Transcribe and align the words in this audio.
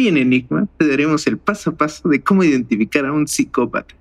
Hoy 0.00 0.08
en 0.08 0.16
Enigma 0.16 0.66
te 0.78 0.88
daremos 0.88 1.26
el 1.26 1.36
paso 1.36 1.68
a 1.68 1.74
paso 1.74 2.08
de 2.08 2.22
cómo 2.22 2.42
identificar 2.42 3.04
a 3.04 3.12
un 3.12 3.28
psicópata. 3.28 3.94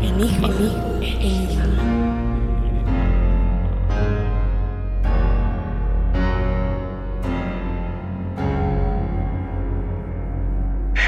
Enigma. 0.00 0.50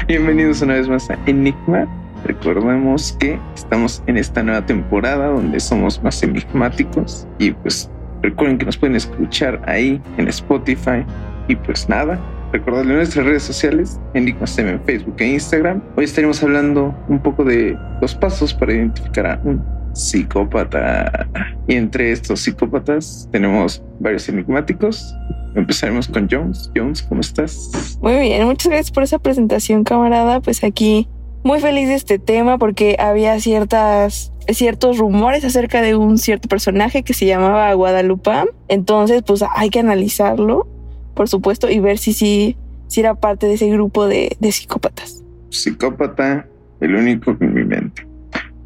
Bienvenidos 0.05 0.61
una 0.61 0.73
vez 0.73 0.89
más 0.89 1.09
a 1.09 1.17
Enigma. 1.25 1.87
Recordemos 2.25 3.15
que 3.19 3.39
estamos 3.53 4.01
en 4.07 4.17
esta 4.17 4.41
nueva 4.41 4.65
temporada 4.65 5.27
donde 5.27 5.59
somos 5.59 6.01
más 6.01 6.21
enigmáticos 6.23 7.27
y 7.37 7.51
pues 7.51 7.89
recuerden 8.23 8.57
que 8.57 8.65
nos 8.65 8.77
pueden 8.77 8.95
escuchar 8.95 9.61
ahí 9.67 10.01
en 10.17 10.27
Spotify 10.27 11.05
y 11.47 11.55
pues 11.55 11.87
nada, 11.87 12.19
recordarle 12.51 12.95
nuestras 12.95 13.27
redes 13.27 13.43
sociales, 13.43 13.99
Enigma 14.15 14.47
STEM 14.47 14.69
en 14.69 14.81
Facebook 14.81 15.15
e 15.19 15.33
Instagram. 15.33 15.83
Hoy 15.95 16.05
estaremos 16.05 16.41
hablando 16.41 16.95
un 17.09 17.19
poco 17.21 17.43
de 17.43 17.77
los 18.01 18.15
pasos 18.15 18.55
para 18.55 18.73
identificar 18.73 19.27
a 19.27 19.41
un 19.43 19.63
psicópata. 19.93 21.27
Y 21.67 21.75
entre 21.75 22.11
estos 22.11 22.41
psicópatas 22.41 23.29
tenemos 23.31 23.83
varios 23.99 24.27
enigmáticos. 24.29 25.15
Empezaremos 25.55 26.07
con 26.07 26.27
Jones. 26.29 26.71
Jones, 26.75 27.03
¿cómo 27.03 27.21
estás? 27.21 27.97
Muy 28.01 28.19
bien, 28.19 28.45
muchas 28.45 28.67
gracias 28.67 28.91
por 28.91 29.03
esa 29.03 29.19
presentación, 29.19 29.83
camarada. 29.83 30.41
Pues 30.41 30.63
aquí 30.63 31.07
muy 31.45 31.59
feliz 31.59 31.87
de 31.87 31.93
este 31.93 32.17
tema 32.17 32.57
porque 32.57 32.97
había 32.99 33.39
ciertas 33.39 34.33
ciertos 34.49 34.97
rumores 34.97 35.45
acerca 35.45 35.81
de 35.81 35.95
un 35.95 36.17
cierto 36.17 36.49
personaje 36.49 37.03
que 37.03 37.13
se 37.13 37.27
llamaba 37.27 37.71
Guadalupe. 37.73 38.31
Entonces, 38.67 39.21
pues 39.25 39.43
hay 39.55 39.69
que 39.69 39.79
analizarlo, 39.79 40.67
por 41.13 41.29
supuesto, 41.29 41.69
y 41.69 41.79
ver 41.79 41.99
si 41.99 42.13
sí 42.13 42.57
si, 42.87 42.99
era 42.99 43.13
parte 43.13 43.45
de 43.45 43.53
ese 43.53 43.69
grupo 43.69 44.07
de, 44.07 44.35
de 44.39 44.51
psicópatas. 44.51 45.23
Psicópata, 45.49 46.47
el 46.79 46.95
único 46.95 47.37
en 47.39 47.53
mi 47.53 47.63
mente. 47.63 48.07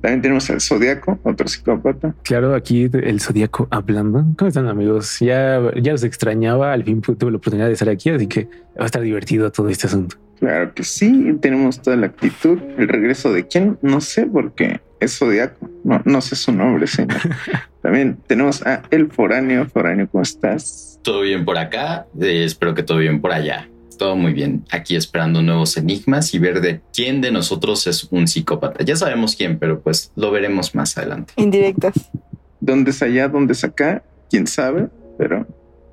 También 0.01 0.21
tenemos 0.21 0.49
al 0.49 0.61
Zodíaco, 0.61 1.19
otro 1.23 1.49
psicópata. 1.49 2.15
Claro, 2.23 2.55
aquí 2.55 2.89
el 2.93 3.19
Zodíaco 3.19 3.67
hablando. 3.71 4.25
¿Cómo 4.37 4.47
están 4.47 4.67
amigos? 4.69 5.19
Ya, 5.19 5.59
ya 5.81 5.91
los 5.91 6.03
extrañaba, 6.05 6.71
al 6.71 6.85
fin 6.85 7.01
tuve 7.01 7.31
la 7.31 7.37
oportunidad 7.37 7.67
de 7.67 7.73
estar 7.73 7.89
aquí, 7.89 8.09
así 8.09 8.27
que 8.27 8.45
va 8.79 8.83
a 8.83 8.85
estar 8.85 9.01
divertido 9.01 9.51
todo 9.51 9.67
este 9.67 9.87
asunto. 9.87 10.15
Claro 10.39 10.73
que 10.73 10.83
sí, 10.83 11.37
tenemos 11.41 11.81
toda 11.81 11.97
la 11.97 12.07
actitud. 12.07 12.59
El 12.77 12.87
regreso 12.87 13.33
de 13.33 13.47
quién, 13.47 13.77
no 13.81 13.99
sé, 14.01 14.25
porque 14.25 14.79
es 14.99 15.17
Zodíaco. 15.17 15.69
No, 15.83 16.01
no 16.05 16.21
sé 16.21 16.35
su 16.35 16.51
nombre, 16.51 16.87
señor. 16.87 17.17
También 17.81 18.17
tenemos 18.27 18.65
a 18.65 18.83
El 18.89 19.11
Foráneo. 19.11 19.67
Foráneo, 19.67 20.07
¿cómo 20.09 20.23
estás? 20.23 20.99
Todo 21.03 21.21
bien 21.21 21.45
por 21.45 21.57
acá, 21.57 22.07
eh, 22.19 22.43
espero 22.45 22.73
que 22.73 22.83
todo 22.83 22.97
bien 22.97 23.21
por 23.21 23.31
allá 23.31 23.67
todo 23.99 24.15
muy 24.15 24.33
bien. 24.33 24.65
Aquí 24.71 24.95
esperando 24.95 25.43
nuevos 25.43 25.77
enigmas 25.77 26.33
y 26.33 26.39
ver 26.39 26.61
de 26.61 26.81
quién 26.91 27.21
de 27.21 27.31
nosotros 27.31 27.85
es 27.85 28.05
un 28.05 28.27
psicópata. 28.27 28.83
Ya 28.83 28.95
sabemos 28.95 29.35
quién, 29.35 29.59
pero 29.59 29.81
pues 29.81 30.11
lo 30.15 30.31
veremos 30.31 30.73
más 30.73 30.97
adelante. 30.97 31.33
Indirectas. 31.35 31.93
¿Dónde 32.59 32.89
es 32.89 33.01
allá? 33.03 33.27
¿Dónde 33.27 33.53
es 33.53 33.63
acá? 33.63 34.01
¿Quién 34.31 34.47
sabe? 34.47 34.87
Pero 35.19 35.45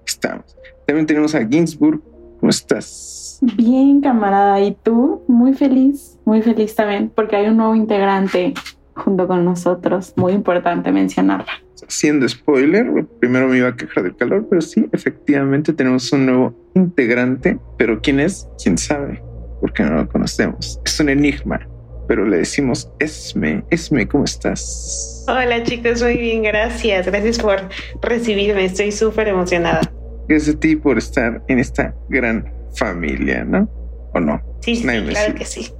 estamos. 0.06 0.56
También 0.86 1.06
tenemos 1.06 1.34
a 1.34 1.46
Ginsburg. 1.46 2.00
¿Cómo 2.40 2.50
estás? 2.50 3.38
Bien, 3.40 4.00
camarada. 4.00 4.60
¿Y 4.60 4.76
tú? 4.82 5.22
Muy 5.28 5.54
feliz, 5.54 6.18
muy 6.24 6.42
feliz 6.42 6.74
también, 6.74 7.10
porque 7.14 7.36
hay 7.36 7.48
un 7.48 7.56
nuevo 7.56 7.74
integrante 7.74 8.54
junto 8.94 9.26
con 9.26 9.44
nosotros. 9.44 10.12
Muy 10.16 10.32
importante 10.32 10.90
mencionarla. 10.90 11.52
Siendo 11.88 12.26
spoiler, 12.28 13.06
primero 13.20 13.48
me 13.48 13.58
iba 13.58 13.68
a 13.68 13.76
quejar 13.76 14.04
del 14.04 14.16
calor, 14.16 14.46
pero 14.48 14.62
sí, 14.62 14.86
efectivamente 14.92 15.72
tenemos 15.72 16.10
un 16.12 16.26
nuevo 16.26 16.70
integrante, 16.74 17.58
pero 17.76 18.00
¿quién 18.00 18.18
es? 18.18 18.48
¿Quién 18.62 18.78
sabe? 18.78 19.22
Porque 19.60 19.82
no 19.82 19.96
lo 19.96 20.08
conocemos. 20.08 20.80
Es 20.84 20.98
un 20.98 21.10
enigma, 21.10 21.60
pero 22.08 22.26
le 22.26 22.38
decimos 22.38 22.90
Esme. 22.98 23.62
Esme, 23.70 24.08
¿cómo 24.08 24.24
estás? 24.24 25.24
Hola 25.28 25.62
chicos, 25.62 26.02
muy 26.02 26.16
bien, 26.16 26.42
gracias. 26.42 27.06
Gracias 27.06 27.38
por 27.38 27.68
recibirme, 28.00 28.64
estoy 28.64 28.90
súper 28.90 29.28
emocionada. 29.28 29.82
Gracias 30.28 30.56
a 30.56 30.60
ti 30.60 30.76
por 30.76 30.98
estar 30.98 31.42
en 31.48 31.58
esta 31.58 31.94
gran 32.08 32.52
familia, 32.74 33.44
¿no? 33.44 33.68
¿O 34.14 34.20
no? 34.20 34.40
Sí, 34.60 34.76
sí, 34.76 34.82
claro 34.82 35.34
que 35.34 35.44
sí. 35.44 35.72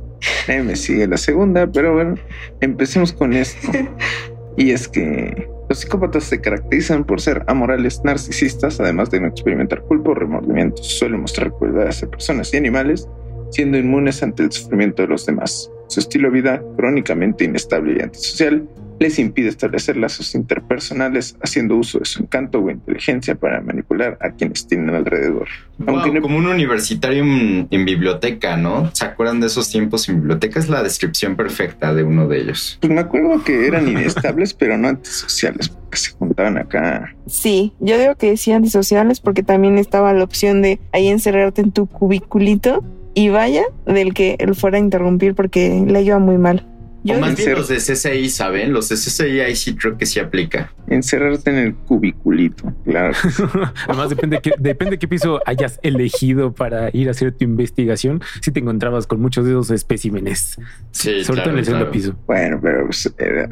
Nadie 0.48 0.62
me 0.62 0.76
sigue 0.76 1.06
la 1.06 1.16
segunda, 1.16 1.66
pero 1.70 1.94
bueno, 1.94 2.14
empecemos 2.60 3.12
con 3.12 3.32
esto. 3.32 3.70
y 4.56 4.70
es 4.70 4.88
que 4.88 5.48
los 5.68 5.80
psicópatas 5.80 6.24
se 6.24 6.40
caracterizan 6.40 7.04
por 7.04 7.20
ser 7.20 7.44
amorales, 7.48 8.00
narcisistas, 8.04 8.78
además 8.80 9.10
de 9.10 9.20
no 9.20 9.28
experimentar 9.28 9.82
culpa 9.82 10.12
o 10.12 10.14
remordimiento. 10.14 10.82
Suelen 10.82 11.20
mostrar 11.20 11.52
crueldad 11.52 11.88
hacia 11.88 12.08
personas 12.08 12.54
y 12.54 12.56
animales, 12.56 13.08
siendo 13.50 13.76
inmunes 13.76 14.22
ante 14.22 14.44
el 14.44 14.52
sufrimiento 14.52 15.02
de 15.02 15.08
los 15.08 15.26
demás. 15.26 15.70
Su 15.88 16.00
estilo 16.00 16.28
de 16.28 16.34
vida, 16.34 16.62
crónicamente 16.76 17.44
inestable 17.44 17.96
y 17.98 18.02
antisocial, 18.02 18.68
les 18.98 19.18
impide 19.18 19.48
establecer 19.48 19.96
lazos 19.96 20.34
interpersonales 20.34 21.36
haciendo 21.42 21.76
uso 21.76 21.98
de 21.98 22.04
su 22.04 22.22
encanto 22.22 22.60
o 22.60 22.70
inteligencia 22.70 23.34
para 23.34 23.60
manipular 23.60 24.18
a 24.20 24.30
quienes 24.30 24.66
tienen 24.66 24.94
alrededor. 24.94 25.48
Como 25.84 26.38
un 26.38 26.46
universitario 26.46 27.22
en, 27.22 27.84
biblioteca, 27.84 28.56
¿no? 28.56 28.90
¿Se 28.94 29.04
acuerdan 29.04 29.40
de 29.40 29.46
esos 29.48 29.70
tiempos 29.70 30.08
en 30.08 30.16
biblioteca? 30.16 30.58
Es 30.58 30.68
la 30.68 30.82
descripción 30.82 31.36
perfecta 31.36 31.94
de 31.94 32.02
uno 32.02 32.26
de 32.26 32.40
ellos. 32.40 32.78
Pues 32.80 32.92
me 32.92 33.00
acuerdo 33.00 33.44
que 33.44 33.66
eran 33.66 33.86
inestables, 33.86 34.54
pero 34.58 34.78
no 34.78 34.88
antisociales, 34.88 35.68
porque 35.68 35.98
se 35.98 36.12
juntaban 36.12 36.56
acá. 36.56 37.14
Sí, 37.26 37.74
yo 37.80 37.98
digo 37.98 38.14
que 38.14 38.36
sí 38.36 38.52
antisociales 38.52 39.20
porque 39.20 39.42
también 39.42 39.78
estaba 39.78 40.12
la 40.12 40.24
opción 40.24 40.62
de 40.62 40.80
ahí 40.92 41.08
encerrarte 41.08 41.60
en 41.60 41.72
tu 41.72 41.86
cubiculito 41.86 42.82
y 43.14 43.28
vaya 43.28 43.64
del 43.86 44.14
que 44.14 44.36
él 44.38 44.54
fuera 44.54 44.76
a 44.76 44.80
interrumpir 44.80 45.34
porque 45.34 45.84
le 45.86 46.02
iba 46.02 46.18
muy 46.18 46.38
mal. 46.38 46.66
Yo 47.06 47.14
o 47.14 47.20
más 47.20 47.36
bien 47.36 47.52
los 47.52 47.68
de 47.68 47.76
CCI, 47.76 48.28
¿saben? 48.28 48.72
Los 48.72 48.88
de 48.88 48.96
CCI 48.96 49.40
ahí 49.40 49.54
sí 49.54 49.76
creo 49.76 49.96
que 49.96 50.06
sí 50.06 50.18
aplica. 50.18 50.72
Encerrarte 50.88 51.50
en 51.50 51.58
el 51.58 51.74
cubiculito, 51.74 52.74
claro. 52.84 53.14
Además, 53.86 54.10
depende, 54.10 54.40
que, 54.40 54.52
depende 54.58 54.98
qué 54.98 55.06
piso 55.06 55.40
hayas 55.46 55.78
elegido 55.82 56.52
para 56.52 56.90
ir 56.92 57.06
a 57.06 57.12
hacer 57.12 57.30
tu 57.30 57.44
investigación. 57.44 58.20
Si 58.42 58.50
te 58.50 58.58
encontrabas 58.58 59.06
con 59.06 59.20
muchos 59.20 59.44
de 59.44 59.52
esos 59.52 59.70
especímenes. 59.70 60.56
Sí, 60.90 61.22
Sobre 61.22 61.42
todo 61.42 61.52
en 61.52 61.58
el 61.58 61.64
segundo 61.64 61.90
piso. 61.92 62.18
Bueno, 62.26 62.58
pero 62.60 62.86
pues, 62.86 63.06
eh, 63.18 63.48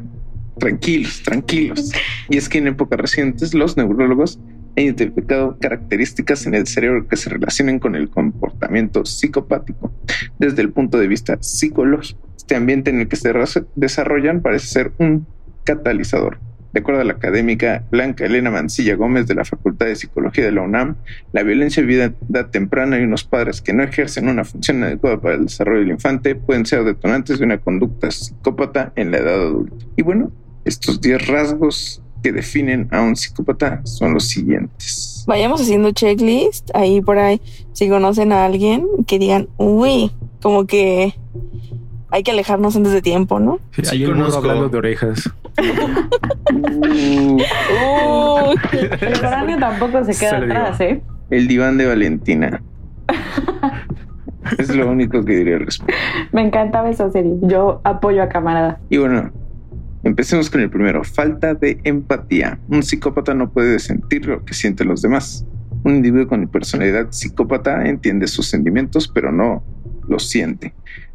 tranquilos, 0.58 1.22
tranquilos. 1.22 1.92
Y 2.28 2.36
es 2.36 2.48
que 2.48 2.58
en 2.58 2.66
épocas 2.66 2.98
recientes 2.98 3.54
los 3.54 3.76
neurólogos 3.76 4.40
han 4.76 4.82
identificado 4.82 5.56
características 5.60 6.46
en 6.46 6.54
el 6.54 6.66
cerebro 6.66 7.06
que 7.06 7.16
se 7.16 7.30
relacionan 7.30 7.78
con 7.78 7.94
el 7.94 8.10
comportamiento 8.10 9.04
psicopático 9.04 9.92
desde 10.40 10.62
el 10.62 10.72
punto 10.72 10.98
de 10.98 11.06
vista 11.06 11.38
psicológico 11.40 12.33
este 12.44 12.56
ambiente 12.56 12.90
en 12.90 13.00
el 13.00 13.08
que 13.08 13.16
se 13.16 13.32
desarrollan 13.74 14.42
parece 14.42 14.66
ser 14.66 14.92
un 14.98 15.26
catalizador. 15.64 16.38
De 16.74 16.80
acuerdo 16.80 17.00
a 17.00 17.04
la 17.04 17.14
académica 17.14 17.84
Blanca 17.90 18.26
Elena 18.26 18.50
Mancilla 18.50 18.96
Gómez 18.96 19.26
de 19.26 19.34
la 19.34 19.46
Facultad 19.46 19.86
de 19.86 19.96
Psicología 19.96 20.44
de 20.44 20.52
la 20.52 20.60
UNAM, 20.60 20.96
la 21.32 21.42
violencia 21.42 21.80
en 21.80 21.86
vida 21.86 22.12
temprana 22.50 22.98
y 22.98 23.04
unos 23.04 23.24
padres 23.24 23.62
que 23.62 23.72
no 23.72 23.82
ejercen 23.82 24.28
una 24.28 24.44
función 24.44 24.82
adecuada 24.82 25.18
para 25.22 25.36
el 25.36 25.46
desarrollo 25.46 25.80
del 25.80 25.92
infante 25.92 26.34
pueden 26.34 26.66
ser 26.66 26.84
detonantes 26.84 27.38
de 27.38 27.46
una 27.46 27.56
conducta 27.56 28.10
psicópata 28.10 28.92
en 28.94 29.10
la 29.10 29.18
edad 29.18 29.40
adulta. 29.40 29.86
Y 29.96 30.02
bueno, 30.02 30.30
estos 30.66 31.00
10 31.00 31.26
rasgos 31.26 32.02
que 32.22 32.30
definen 32.30 32.88
a 32.90 33.00
un 33.00 33.16
psicópata 33.16 33.80
son 33.84 34.12
los 34.12 34.28
siguientes. 34.28 35.24
Vayamos 35.26 35.62
haciendo 35.62 35.92
checklist 35.92 36.70
ahí 36.74 37.00
por 37.00 37.18
ahí. 37.18 37.40
Si 37.72 37.88
conocen 37.88 38.32
a 38.32 38.44
alguien 38.44 38.86
que 39.06 39.18
digan, 39.18 39.48
uy, 39.56 40.10
como 40.42 40.66
que 40.66 41.14
hay 42.14 42.22
que 42.22 42.30
alejarnos 42.30 42.76
antes 42.76 42.92
de 42.92 43.02
tiempo, 43.02 43.40
¿no? 43.40 43.58
Sí, 43.72 43.82
hay 43.90 44.06
un 44.06 44.22
hablando 44.22 44.68
de 44.68 44.78
orejas. 44.78 45.28
uh, 46.48 47.38
el 48.70 49.18
cráneo 49.18 49.58
tampoco 49.58 50.04
se 50.04 50.16
queda 50.16 50.36
atrás, 50.36 50.80
¿eh? 50.80 51.02
El 51.30 51.48
diván 51.48 51.76
de 51.76 51.86
Valentina. 51.86 52.62
es 54.58 54.76
lo 54.76 54.88
único 54.88 55.24
que 55.24 55.38
diría 55.38 55.56
al 55.56 55.66
respecto. 55.66 55.92
Me 56.30 56.42
encantaba 56.42 56.88
esa 56.88 57.10
serie. 57.10 57.34
Yo 57.42 57.80
apoyo 57.82 58.22
a 58.22 58.28
camarada. 58.28 58.78
Y 58.90 58.98
bueno, 58.98 59.32
empecemos 60.04 60.48
con 60.48 60.60
el 60.60 60.70
primero. 60.70 61.02
Falta 61.02 61.54
de 61.54 61.80
empatía. 61.82 62.60
Un 62.68 62.84
psicópata 62.84 63.34
no 63.34 63.50
puede 63.50 63.80
sentir 63.80 64.26
lo 64.26 64.44
que 64.44 64.54
sienten 64.54 64.86
los 64.86 65.02
demás. 65.02 65.44
Un 65.82 65.96
individuo 65.96 66.28
con 66.28 66.46
personalidad 66.46 67.08
psicópata 67.10 67.84
entiende 67.84 68.28
sus 68.28 68.46
sentimientos, 68.46 69.08
pero 69.08 69.32
no 69.32 69.64
los 70.06 70.28
siente. 70.28 70.74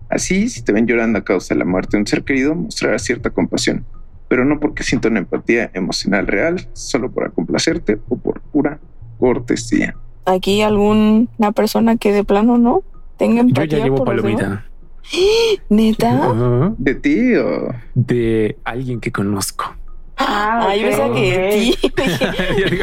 Así, 0.10 0.50
si 0.50 0.64
te 0.64 0.74
ven 0.74 0.88
llorando 0.88 1.20
a 1.20 1.24
causa 1.24 1.54
de 1.54 1.60
la 1.60 1.66
muerte 1.66 1.98
de 1.98 2.02
un 2.02 2.08
ser 2.08 2.24
querido, 2.24 2.56
mostrarás 2.56 3.04
cierta 3.04 3.30
compasión, 3.30 3.86
pero 4.28 4.44
no 4.44 4.60
porque 4.60 4.84
sienta 4.84 5.08
una 5.08 5.20
empatía 5.20 5.70
emocional 5.74 6.28
real, 6.28 6.68
solo 6.74 7.12
para 7.12 7.30
complacerte 7.30 8.00
o 8.10 8.18
por 8.18 8.42
pura 8.42 8.80
cortesía. 9.20 9.96
Aquí 10.26 10.62
alguna 10.62 11.52
persona 11.54 11.98
que 11.98 12.12
de 12.12 12.24
plano 12.24 12.58
no 12.58 12.84
tenga 13.18 13.42
empatía. 13.42 13.66
Yo 13.66 13.78
ya 13.78 13.84
llevo 13.84 14.04
palomita. 14.04 14.66
¿Neta? 15.70 16.74
¿De 16.78 16.96
ti 16.96 17.36
o...? 17.36 17.74
De 17.96 18.58
alguien 18.64 19.00
que 19.00 19.12
conozco. 19.12 19.76
Ah, 20.22 20.68
Ay, 20.68 20.82
yo 20.82 20.88
pensaba 20.90 21.16
que 21.16 21.76
ti. 21.82 21.92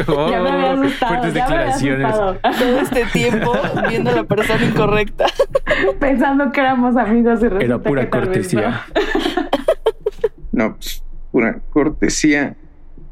Oh, 0.07 0.29
Ya 0.31 0.41
me 0.41 0.49
había 0.49 0.71
asustado. 0.73 1.13
fuertes 1.13 1.33
ya 1.33 1.47
me 1.47 1.55
había 1.55 1.65
declaraciones. 1.65 2.05
asustado. 2.05 2.39
Todo 2.59 2.79
este 2.81 3.05
tiempo 3.05 3.53
viendo 3.89 4.09
a 4.09 4.13
la 4.15 4.23
persona 4.23 4.65
incorrecta. 4.65 5.25
Pensando 5.99 6.51
que 6.51 6.59
éramos 6.61 6.97
amigos 6.97 7.39
y 7.41 7.43
resulta 7.43 7.65
Era 7.65 7.77
pura 7.77 8.03
que 8.05 8.09
cortesía. 8.09 8.81
No, 10.51 10.75
pues 10.75 11.03
pura 11.31 11.59
cortesía 11.69 12.55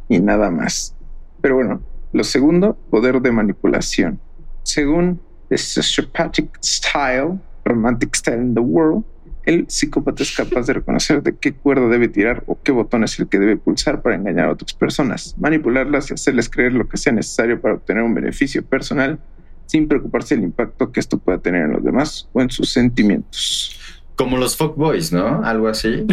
y 0.09 0.19
nada 0.19 0.49
más. 0.49 0.95
Pero 1.41 1.55
bueno, 1.55 1.81
lo 2.11 2.23
segundo, 2.23 2.75
poder 2.89 3.21
de 3.21 3.31
manipulación. 3.31 4.19
Según 4.63 5.21
The 5.49 5.57
Sociopathic 5.57 6.57
Style, 6.63 7.39
Romantic 7.63 8.15
Style 8.15 8.41
in 8.41 8.53
the 8.55 8.61
World, 8.61 9.03
el 9.45 9.65
psicópata 9.69 10.23
es 10.23 10.35
capaz 10.35 10.65
de 10.65 10.73
reconocer 10.73 11.21
de 11.21 11.35
qué 11.37 11.53
cuerda 11.53 11.87
debe 11.87 12.07
tirar 12.07 12.43
o 12.47 12.57
qué 12.61 12.71
botón 12.71 13.03
es 13.03 13.19
el 13.19 13.27
que 13.27 13.39
debe 13.39 13.57
pulsar 13.57 14.01
para 14.01 14.15
engañar 14.15 14.47
a 14.47 14.51
otras 14.51 14.73
personas, 14.73 15.35
manipularlas 15.37 16.09
y 16.09 16.15
hacerles 16.15 16.49
creer 16.49 16.73
lo 16.73 16.87
que 16.89 16.97
sea 16.97 17.13
necesario 17.13 17.61
para 17.61 17.75
obtener 17.75 18.03
un 18.03 18.13
beneficio 18.13 18.63
personal 18.65 19.19
sin 19.67 19.87
preocuparse 19.87 20.35
del 20.35 20.43
impacto 20.45 20.91
que 20.91 20.99
esto 20.99 21.17
pueda 21.17 21.37
tener 21.39 21.63
en 21.63 21.73
los 21.73 21.83
demás 21.83 22.27
o 22.33 22.41
en 22.41 22.49
sus 22.49 22.71
sentimientos. 22.71 23.79
Como 24.15 24.37
los 24.37 24.55
fuckboys, 24.55 25.11
¿no? 25.11 25.43
Algo 25.43 25.67
así. 25.67 26.05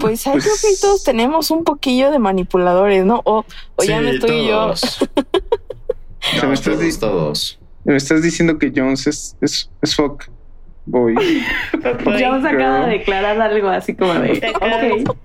Pues- 0.00 0.22
creo 0.22 0.40
que 0.40 0.76
todos 0.80 1.04
tenemos 1.04 1.50
un 1.50 1.64
poquillo 1.64 2.10
de 2.10 2.18
manipuladores, 2.18 3.04
¿no? 3.04 3.20
O, 3.24 3.44
o 3.76 3.82
ya 3.84 4.00
me 4.00 4.10
Sí, 4.10 4.16
estoy 4.16 4.46
todos. 4.48 4.80
sea, 6.20 6.42
No, 6.42 6.48
me 6.48 6.54
estás 6.54 6.98
todos. 6.98 7.58
Me 7.84 7.96
estás 7.96 8.22
diciendo 8.22 8.58
que 8.58 8.72
Jones 8.74 9.06
es, 9.06 9.36
es, 9.40 9.70
es 9.82 9.94
fuck 9.94 10.24
Ya 12.18 12.34
os 12.34 12.44
acaba 12.44 12.86
de 12.86 12.98
declarar 12.98 13.40
algo 13.40 13.68
así 13.68 13.94
como 13.94 14.14
de. 14.14 14.38
Te 14.38 14.48
acabas- 14.48 14.84
Ok. 15.08 15.16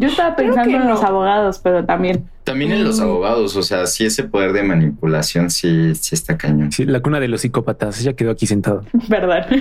Yo 0.00 0.06
estaba 0.08 0.36
pensando 0.36 0.76
en 0.76 0.88
los 0.88 1.02
abogados, 1.02 1.58
pero 1.58 1.84
también. 1.84 2.28
También 2.44 2.70
en 2.70 2.84
los 2.84 3.00
Mm. 3.00 3.02
abogados, 3.02 3.56
o 3.56 3.62
sea, 3.62 3.84
sí 3.86 4.04
ese 4.06 4.22
poder 4.24 4.52
de 4.52 4.62
manipulación 4.62 5.50
sí, 5.50 5.92
sí 5.96 6.14
está 6.14 6.38
cañón. 6.38 6.70
Sí, 6.70 6.84
la 6.84 7.00
cuna 7.00 7.18
de 7.18 7.26
los 7.26 7.40
psicópatas. 7.40 8.00
Ella 8.00 8.12
quedó 8.14 8.30
aquí 8.30 8.46
sentado. 8.46 8.84
¿Verdad? 9.08 9.48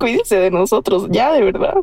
Cuídense 0.00 0.36
de 0.36 0.50
nosotros, 0.50 1.08
ya 1.10 1.30
de 1.32 1.42
verdad. 1.42 1.74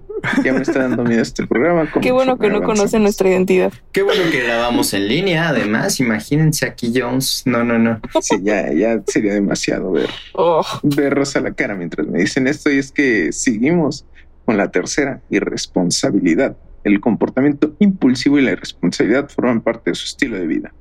Ya 0.44 0.52
me 0.52 0.64
está 0.64 0.80
dando 0.80 1.04
miedo 1.04 1.22
este 1.22 1.46
programa. 1.46 1.88
Qué 2.02 2.12
bueno 2.12 2.40
que 2.40 2.50
no 2.50 2.64
conocen 2.64 3.04
nuestra 3.04 3.30
identidad. 3.30 3.72
Qué 3.92 4.02
bueno 4.02 4.24
que 4.32 4.42
grabamos 4.42 4.94
en 4.96 5.08
línea, 5.08 5.50
además, 5.50 6.00
imagínense 6.00 6.66
aquí 6.66 6.92
Jones. 6.96 7.44
No, 7.46 7.64
no, 7.64 7.78
no. 7.78 8.02
Sí, 8.20 8.38
ya, 8.42 8.74
ya 8.74 9.02
sería 9.06 9.36
demasiado 9.36 9.92
ver, 9.92 10.10
Oh, 10.34 10.66
verlos 10.82 11.36
a 11.36 11.42
la 11.42 11.54
cara 11.54 11.76
mientras 11.76 12.08
me 12.08 12.20
dicen 12.20 12.48
esto. 12.48 12.72
Y 12.72 12.80
es 12.80 12.92
que 12.92 13.32
seguimos 13.32 14.04
con 14.46 14.58
la 14.58 14.72
tercera, 14.72 15.22
irresponsabilidad. 15.30 16.58
El 16.84 17.00
comportamiento 17.00 17.76
impulsivo 17.78 18.40
y 18.40 18.42
la 18.42 18.52
irresponsabilidad 18.52 19.30
forman 19.30 19.62
parte 19.62 19.92
de 19.92 19.96
su 19.96 20.06
estilo 20.06 20.38
de 20.38 20.48
vida. 20.48 20.74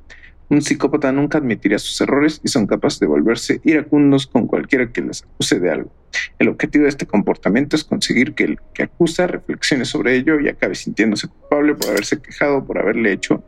Un 0.49 0.63
psicópata 0.63 1.11
nunca 1.11 1.39
admitiría 1.39 1.79
sus 1.79 2.01
errores 2.01 2.41
y 2.45 2.49
son 2.49 2.67
capaces 2.67 3.01
de 3.01 3.07
volverse 3.07 3.61
iracundos 3.65 4.27
con 4.29 4.47
cualquiera 4.47 4.93
que 4.93 5.01
les 5.01 5.25
acuse 5.25 5.59
de 5.59 5.71
algo. 5.73 5.91
El 6.39 6.49
objetivo 6.49 6.85
de 6.85 6.91
este 6.91 7.07
comportamiento 7.07 7.75
es 7.75 7.83
conseguir 7.85 8.35
que 8.35 8.45
el 8.45 8.59
que 8.73 8.85
acusa 8.85 9.27
reflexione 9.27 9.85
sobre 9.85 10.17
ello 10.17 10.39
y 10.41 10.49
acabe 10.49 10.75
sintiéndose 10.77 11.29
culpable 11.29 11.75
por 11.75 11.91
haberse 11.91 12.21
quejado, 12.23 12.65
por 12.65 12.79
haberle 12.79 13.13
hecho 13.13 13.43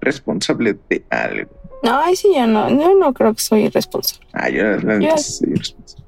responsable 0.00 0.76
de 0.90 1.04
algo. 1.10 1.50
no, 1.84 2.00
ahí 2.00 2.16
sí 2.16 2.28
ya 2.34 2.46
no. 2.46 2.68
Yo 2.68 2.94
no 2.96 3.12
creo 3.14 3.34
que 3.34 3.40
soy 3.40 3.66
irresponsable. 3.66 4.26
Ah, 4.32 4.48
yo 4.50 5.16
sí 5.16 5.32
soy 5.32 5.50
irresponsable. 5.52 6.04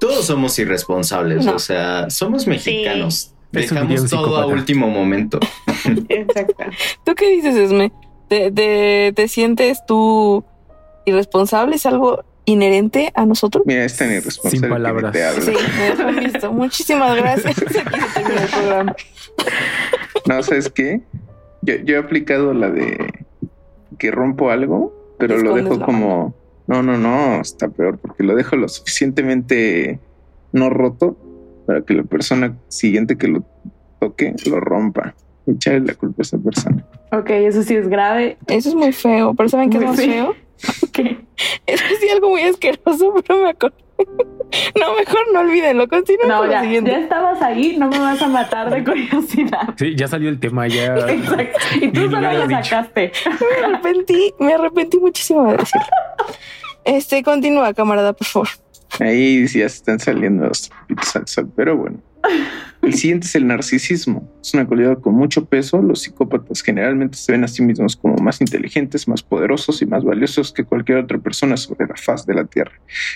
Todos 0.00 0.24
somos 0.26 0.58
irresponsables, 0.58 1.44
No. 1.44 1.56
o 1.56 1.58
sea, 1.58 2.08
somos 2.08 2.46
mexicanos. 2.46 3.34
Diría 3.52 3.68
Dejamos 3.68 4.10
todo 4.10 4.36
a 4.38 4.46
último 4.46 4.88
momento. 4.88 5.38
Exacto. 6.08 6.64
¿Tú 7.04 7.14
qué 7.14 7.30
dices, 7.30 7.54
Esme? 7.54 7.92
¿Te, 8.28 8.50
te, 8.50 9.12
te 9.14 9.28
sientes 9.28 9.84
tú 9.86 10.44
irresponsable? 11.04 11.76
¿Es 11.76 11.86
algo 11.86 12.24
inherente 12.44 13.12
a 13.14 13.26
nosotros? 13.26 13.64
Mira, 13.66 13.84
es 13.84 13.96
tan 13.96 14.10
irresponsable 14.10 14.50
Sin 14.50 14.62
que 14.62 14.68
palabras. 14.68 15.12
te 15.12 15.24
habla. 15.24 15.42
Sí, 15.42 15.52
me 16.04 16.12
listo. 16.22 16.52
Muchísimas 16.52 17.16
gracias. 17.16 17.58
Aquí 17.62 17.72
se 17.72 17.82
termina 17.82 18.42
el 18.42 18.48
programa. 18.48 18.96
No, 20.26 20.42
¿sabes 20.42 20.70
qué? 20.70 21.00
Yo, 21.62 21.76
yo 21.76 21.96
he 21.96 21.98
aplicado 21.98 22.54
la 22.54 22.70
de 22.70 22.98
que 23.98 24.10
rompo 24.10 24.50
algo, 24.50 24.92
pero 25.18 25.38
lo 25.38 25.54
dejo 25.54 25.80
como... 25.80 26.34
No, 26.66 26.82
no, 26.82 26.96
no, 26.96 27.42
está 27.42 27.68
peor, 27.68 27.98
porque 27.98 28.22
lo 28.22 28.34
dejo 28.34 28.56
lo 28.56 28.68
suficientemente 28.68 29.98
no 30.52 30.70
roto 30.70 31.16
para 31.66 31.82
que 31.82 31.92
la 31.92 32.04
persona 32.04 32.56
siguiente 32.68 33.18
que 33.18 33.28
lo 33.28 33.44
toque 34.00 34.34
lo 34.46 34.60
rompa. 34.60 35.14
Echarle 35.46 35.80
la 35.88 35.94
culpa 35.94 36.16
a 36.18 36.22
esa 36.22 36.38
persona. 36.38 36.84
Ok, 37.12 37.30
eso 37.30 37.62
sí 37.62 37.74
es 37.76 37.88
grave. 37.88 38.38
Eso 38.48 38.70
es 38.70 38.74
muy 38.74 38.92
feo. 38.92 39.34
¿Pero 39.34 39.48
saben 39.48 39.70
qué 39.70 39.76
es 39.78 39.82
Muy 39.82 39.90
más 39.90 40.00
feo. 40.00 40.34
feo? 40.58 40.90
¿Qué? 40.92 41.18
Es 41.66 41.80
sí 42.00 42.08
algo 42.08 42.30
muy 42.30 42.42
asqueroso, 42.42 43.14
pero 43.26 43.42
me 43.42 43.50
acuerdo. 43.50 43.76
No, 44.78 44.94
mejor 44.96 45.20
no 45.32 45.40
olvídenlo. 45.40 45.88
Continúen 45.88 46.28
No, 46.28 46.38
con 46.38 46.46
lo 46.46 46.52
ya, 46.52 46.62
siguiente. 46.62 46.90
ya 46.92 46.98
estabas 46.98 47.42
ahí, 47.42 47.76
no 47.76 47.88
me 47.88 47.98
vas 47.98 48.22
a 48.22 48.28
matar 48.28 48.70
de 48.70 48.84
curiosidad. 48.84 49.74
Sí, 49.76 49.96
ya 49.96 50.06
salió 50.06 50.28
el 50.28 50.38
tema, 50.38 50.68
ya. 50.68 50.94
Exacto. 51.08 51.58
Y 51.80 51.88
tú 51.90 52.08
solo 52.10 52.46
dicho. 52.46 52.62
sacaste. 52.62 53.12
Me 53.60 53.66
arrepentí, 53.66 54.32
me 54.38 54.54
arrepentí 54.54 54.98
muchísimo 54.98 55.44
de 55.50 55.56
decirlo. 55.56 55.86
Este, 56.84 57.22
continúa, 57.24 57.74
camarada, 57.74 58.12
por 58.12 58.26
favor. 58.26 58.48
Ahí 59.00 59.48
sí 59.48 59.58
ya 59.60 59.68
se 59.68 59.76
están 59.76 59.98
saliendo 59.98 60.46
los 60.46 60.68
trapitos 60.68 61.16
al 61.16 61.26
sol, 61.26 61.52
pero 61.56 61.76
bueno. 61.76 61.98
El 62.84 62.94
siguiente 62.94 63.26
es 63.26 63.34
el 63.34 63.46
narcisismo. 63.46 64.30
Es 64.42 64.52
una 64.52 64.66
cualidad 64.66 64.98
con 65.00 65.14
mucho 65.14 65.46
peso. 65.46 65.80
Los 65.80 66.02
psicópatas 66.02 66.62
generalmente 66.62 67.16
se 67.16 67.32
ven 67.32 67.44
a 67.44 67.48
sí 67.48 67.62
mismos 67.62 67.96
como 67.96 68.16
más 68.16 68.40
inteligentes, 68.40 69.08
más 69.08 69.22
poderosos 69.22 69.80
y 69.80 69.86
más 69.86 70.04
valiosos 70.04 70.52
que 70.52 70.64
cualquier 70.64 70.98
otra 70.98 71.18
persona 71.18 71.56
sobre 71.56 71.86
la 71.86 71.96
faz 71.96 72.26
de 72.26 72.34
la 72.34 72.44
Tierra. 72.44 72.72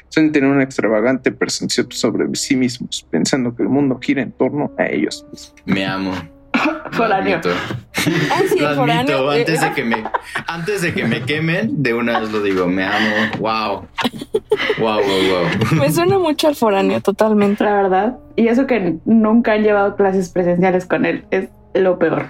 Suelen 0.08 0.32
tener 0.32 0.50
una 0.50 0.62
extravagante 0.62 1.32
percepción 1.32 1.88
sobre 1.90 2.26
sí 2.34 2.56
mismos, 2.56 3.06
pensando 3.10 3.54
que 3.54 3.62
el 3.62 3.68
mundo 3.68 3.98
gira 4.00 4.22
en 4.22 4.32
torno 4.32 4.72
a 4.78 4.86
ellos 4.86 5.26
mismos. 5.30 5.54
Me 5.66 5.84
amo. 5.84 6.12
Lo 8.60 8.68
admito. 8.68 9.32
eh, 9.32 9.40
Antes 9.40 9.60
de 9.60 9.72
que 9.74 9.84
me, 9.84 10.04
antes 10.46 10.82
de 10.82 10.94
que 10.94 11.04
me 11.04 11.22
quemen, 11.22 11.82
de 11.82 11.94
una 11.94 12.20
vez 12.20 12.30
lo 12.30 12.42
digo. 12.42 12.66
Me 12.66 12.84
amo. 12.84 13.10
Wow. 13.38 13.86
Wow, 14.78 15.00
wow, 15.00 15.02
wow. 15.02 15.78
Me 15.78 15.90
suena 15.92 16.18
mucho 16.18 16.48
al 16.48 16.54
foráneo, 16.56 17.00
totalmente. 17.00 17.64
La 17.64 17.74
verdad. 17.74 18.18
Y 18.36 18.48
eso 18.48 18.66
que 18.66 18.96
nunca 19.04 19.52
han 19.52 19.62
llevado 19.62 19.96
clases 19.96 20.28
presenciales 20.30 20.86
con 20.86 21.04
él 21.04 21.24
es 21.30 21.48
lo 21.74 21.98
peor. 21.98 22.26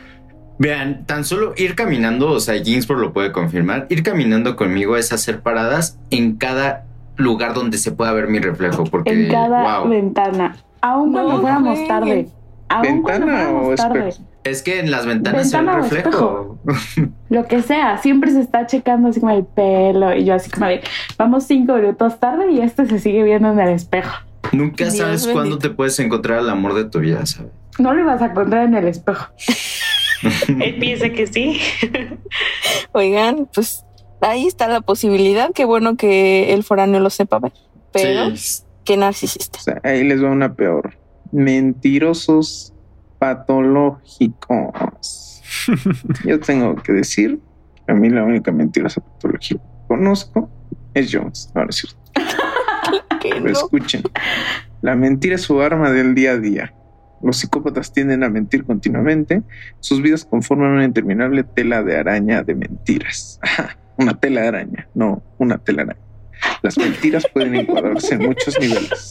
Vean, 0.59 1.05
tan 1.07 1.25
solo 1.25 1.53
ir 1.57 1.75
caminando, 1.77 2.31
o 2.33 2.41
sea, 2.41 2.61
Ginsburg 2.63 2.99
lo 3.01 3.13
puede 3.13 3.31
confirmar, 3.31 3.87
ir 3.91 4.03
caminando 4.03 4.57
conmigo 4.57 4.97
es 4.97 5.13
hacer 5.13 5.41
paradas 5.41 5.99
en 6.11 6.37
cada 6.37 6.85
lugar 7.17 7.55
donde 7.55 7.79
se 7.79 7.93
pueda 7.93 8.13
ver 8.13 8.27
mi 8.29 8.41
reflejo, 8.41 8.83
porque 8.85 9.11
En 9.13 9.31
cada 9.31 9.81
wow. 9.83 9.89
ventana. 9.89 10.57
Aún 10.81 11.13
No 11.13 11.23
cuando 11.23 11.41
fuéramos 11.43 11.87
tarde. 11.87 12.29
Aún 12.69 13.03
cuando 13.03 13.27
¿Ventana 13.27 13.51
o 13.53 13.75
tarde. 13.75 14.09
espejo? 14.09 14.28
Es 14.45 14.63
que 14.63 14.81
en 14.81 14.91
las 14.91 15.05
ventanas 15.05 15.43
Ventana 15.53 15.83
se 15.83 15.95
ve 15.95 16.03
o 16.03 16.03
el 16.03 16.05
reflejo. 16.05 16.59
Lo 17.29 17.47
que 17.47 17.63
sea, 17.63 17.99
siempre 17.99 18.31
se 18.31 18.41
está 18.41 18.67
checando 18.67 19.09
así 19.09 19.21
como 19.21 19.33
el 19.33 19.45
pelo. 19.45 20.15
Y 20.15 20.25
yo 20.25 20.35
así 20.35 20.51
como 20.51 20.67
de, 20.67 20.81
vamos 21.19 21.45
cinco 21.45 21.75
minutos 21.75 22.19
tarde 22.19 22.51
y 22.53 22.61
este 22.61 22.87
se 22.87 22.99
sigue 22.99 23.23
viendo 23.25 23.53
en 23.53 23.61
el 23.61 23.71
espejo. 23.71 24.13
Nunca 24.53 24.85
Dios 24.85 24.97
sabes 24.97 25.23
bendito. 25.23 25.33
cuándo 25.33 25.59
te 25.59 25.71
puedes 25.71 25.99
encontrar 25.99 26.39
al 26.39 26.49
amor 26.51 26.75
de 26.75 26.85
tu 26.85 27.01
vida, 27.01 27.27
¿sabes? 27.27 27.53
No 27.79 27.93
lo 27.93 28.01
ibas 28.01 28.23
a 28.23 28.27
encontrar 28.27 28.65
en 28.65 28.75
el 28.75 28.89
espejo. 28.89 29.27
Él 30.49 30.77
piensa 30.81 31.11
que 31.11 31.27
sí. 31.27 31.61
Oigan, 32.93 33.49
pues 33.53 33.85
ahí 34.21 34.47
está 34.47 34.67
la 34.69 34.81
posibilidad. 34.81 35.51
Qué 35.53 35.65
bueno 35.65 35.97
que 35.97 36.55
el 36.55 36.65
foráneo 36.65 37.01
lo 37.01 37.11
sepa 37.11 37.39
ver. 37.39 37.53
Pero 37.93 38.35
Sí, 38.37 38.63
qué 38.85 38.97
narcisista. 38.97 39.59
O 39.59 39.63
sea, 39.63 39.81
ahí 39.85 40.03
les 40.05 40.23
va 40.23 40.31
una 40.31 40.55
peor. 40.55 40.95
Mentirosos 41.31 42.73
patológicos. 43.19 45.43
Yo 46.25 46.41
tengo 46.41 46.77
que 46.77 46.93
decir 46.93 47.41
que 47.87 47.93
a 47.93 47.95
mí 47.95 48.11
la 48.11 48.25
única 48.25 48.53
mentirosa 48.53 49.01
patología 49.01 49.59
que 49.59 49.87
conozco 49.89 50.51
es 50.95 51.11
Jones. 51.13 51.51
Ahora 51.55 51.73
sí, 51.73 51.89
Que 53.21 53.31
pero 53.31 53.45
no. 53.45 53.51
escuchen. 53.51 54.03
La 54.83 54.95
mentira 54.95 55.35
es 55.35 55.43
su 55.43 55.61
arma 55.61 55.91
del 55.91 56.15
día 56.15 56.33
a 56.33 56.39
día. 56.39 56.75
Los 57.21 57.39
psicópatas 57.39 57.93
tienden 57.93 58.23
a 58.23 58.31
mentir 58.31 58.65
continuamente. 58.65 59.43
Sus 59.81 60.01
vidas 60.01 60.25
conforman 60.25 60.71
una 60.71 60.85
interminable 60.85 61.43
tela 61.43 61.83
de 61.83 61.97
araña 61.97 62.43
de 62.43 62.55
mentiras. 62.55 63.41
Una 63.97 64.15
tela 64.15 64.43
de 64.43 64.49
araña, 64.49 64.89
no 64.95 65.23
una 65.39 65.59
tela 65.59 65.83
araña. 65.83 65.99
Las 66.63 66.79
mentiras 66.79 67.27
pueden 67.33 67.57
encuadrarse 67.57 68.15
en 68.15 68.27
muchos 68.27 68.57
niveles, 68.61 69.09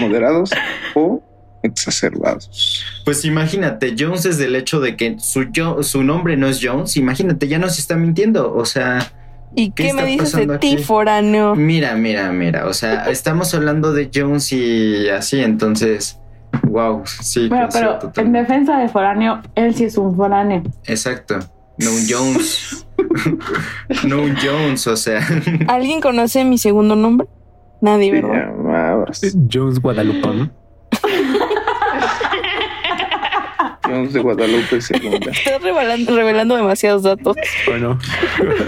moderados 0.00 0.52
o 0.94 1.22
exacerbados. 1.62 2.81
Pues 3.04 3.24
imagínate, 3.24 3.94
Jones 3.98 4.22
desde 4.22 4.44
el 4.46 4.54
hecho 4.56 4.80
de 4.80 4.96
que 4.96 5.16
su, 5.18 5.46
Jo- 5.54 5.82
su 5.82 6.02
nombre 6.04 6.36
no 6.36 6.46
es 6.46 6.60
Jones, 6.62 6.96
imagínate, 6.96 7.48
ya 7.48 7.58
nos 7.58 7.78
está 7.78 7.96
mintiendo. 7.96 8.54
O 8.54 8.64
sea, 8.64 9.12
¿Y 9.54 9.70
¿Qué 9.72 9.88
qué, 9.88 9.92
me 9.92 10.06
dices 10.06 10.32
de 10.34 10.58
ti, 10.58 10.78
foráneo? 10.78 11.54
mira, 11.54 11.94
mira, 11.94 12.32
mira. 12.32 12.66
O 12.66 12.72
sea, 12.72 13.04
estamos 13.10 13.52
hablando 13.54 13.92
de 13.92 14.10
Jones 14.14 14.52
y 14.52 15.08
así, 15.08 15.40
entonces, 15.40 16.18
Wow, 16.64 17.02
sí. 17.06 17.48
Bueno, 17.48 17.68
pero 17.72 17.98
en 18.16 18.32
defensa 18.32 18.78
de 18.78 18.88
foráneo, 18.88 19.40
él 19.54 19.74
sí 19.74 19.84
es 19.84 19.96
un 19.96 20.14
foráneo. 20.14 20.62
Exacto. 20.84 21.38
No 21.78 21.90
un 21.90 22.02
Jones. 22.08 22.86
no 24.06 24.22
un 24.22 24.36
Jones, 24.36 24.86
o 24.86 24.96
sea. 24.96 25.26
¿Alguien 25.68 26.00
conoce 26.02 26.44
mi 26.44 26.58
segundo 26.58 26.94
nombre? 26.94 27.26
Nadie, 27.80 28.12
¿verdad? 28.12 28.52
Jones 29.50 29.80
Guadalupe. 33.92 34.12
De 34.12 34.20
Guadalupe. 34.20 35.30
Estás 35.30 35.62
revelando, 35.62 36.16
revelando 36.16 36.56
demasiados 36.56 37.02
datos. 37.02 37.36
Bueno, 37.66 37.98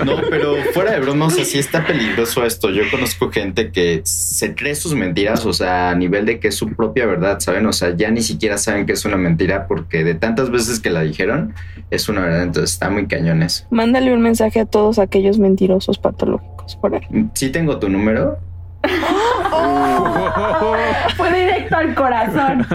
No, 0.04 0.20
pero 0.28 0.56
fuera 0.72 0.92
de 0.92 1.00
broma, 1.00 1.26
o 1.26 1.30
sea, 1.30 1.44
sí 1.44 1.58
está 1.58 1.86
peligroso 1.86 2.44
esto. 2.44 2.70
Yo 2.70 2.82
conozco 2.90 3.30
gente 3.30 3.70
que 3.70 4.00
se 4.04 4.54
cree 4.54 4.74
sus 4.74 4.94
mentiras, 4.94 5.44
o 5.46 5.52
sea, 5.52 5.90
a 5.90 5.94
nivel 5.94 6.26
de 6.26 6.38
que 6.40 6.48
es 6.48 6.54
su 6.54 6.68
propia 6.74 7.06
verdad, 7.06 7.40
¿saben? 7.40 7.66
O 7.66 7.72
sea, 7.72 7.94
ya 7.96 8.10
ni 8.10 8.22
siquiera 8.22 8.58
saben 8.58 8.86
que 8.86 8.92
es 8.92 9.04
una 9.04 9.16
mentira 9.16 9.66
porque 9.66 10.04
de 10.04 10.14
tantas 10.14 10.50
veces 10.50 10.80
que 10.80 10.90
la 10.90 11.02
dijeron, 11.02 11.54
es 11.90 12.08
una 12.08 12.22
verdad. 12.22 12.42
Entonces 12.42 12.72
está 12.72 12.90
muy 12.90 13.06
cañones. 13.06 13.66
Mándale 13.70 14.12
un 14.12 14.22
mensaje 14.22 14.60
a 14.60 14.66
todos 14.66 14.98
aquellos 14.98 15.38
mentirosos 15.38 15.98
patológicos 15.98 16.76
por 16.76 16.94
ahí. 16.94 17.02
Sí 17.34 17.50
tengo 17.50 17.78
tu 17.78 17.88
número. 17.88 18.38
Fue 21.16 21.32
directo 21.32 21.76
al 21.76 21.94
corazón. 21.94 22.66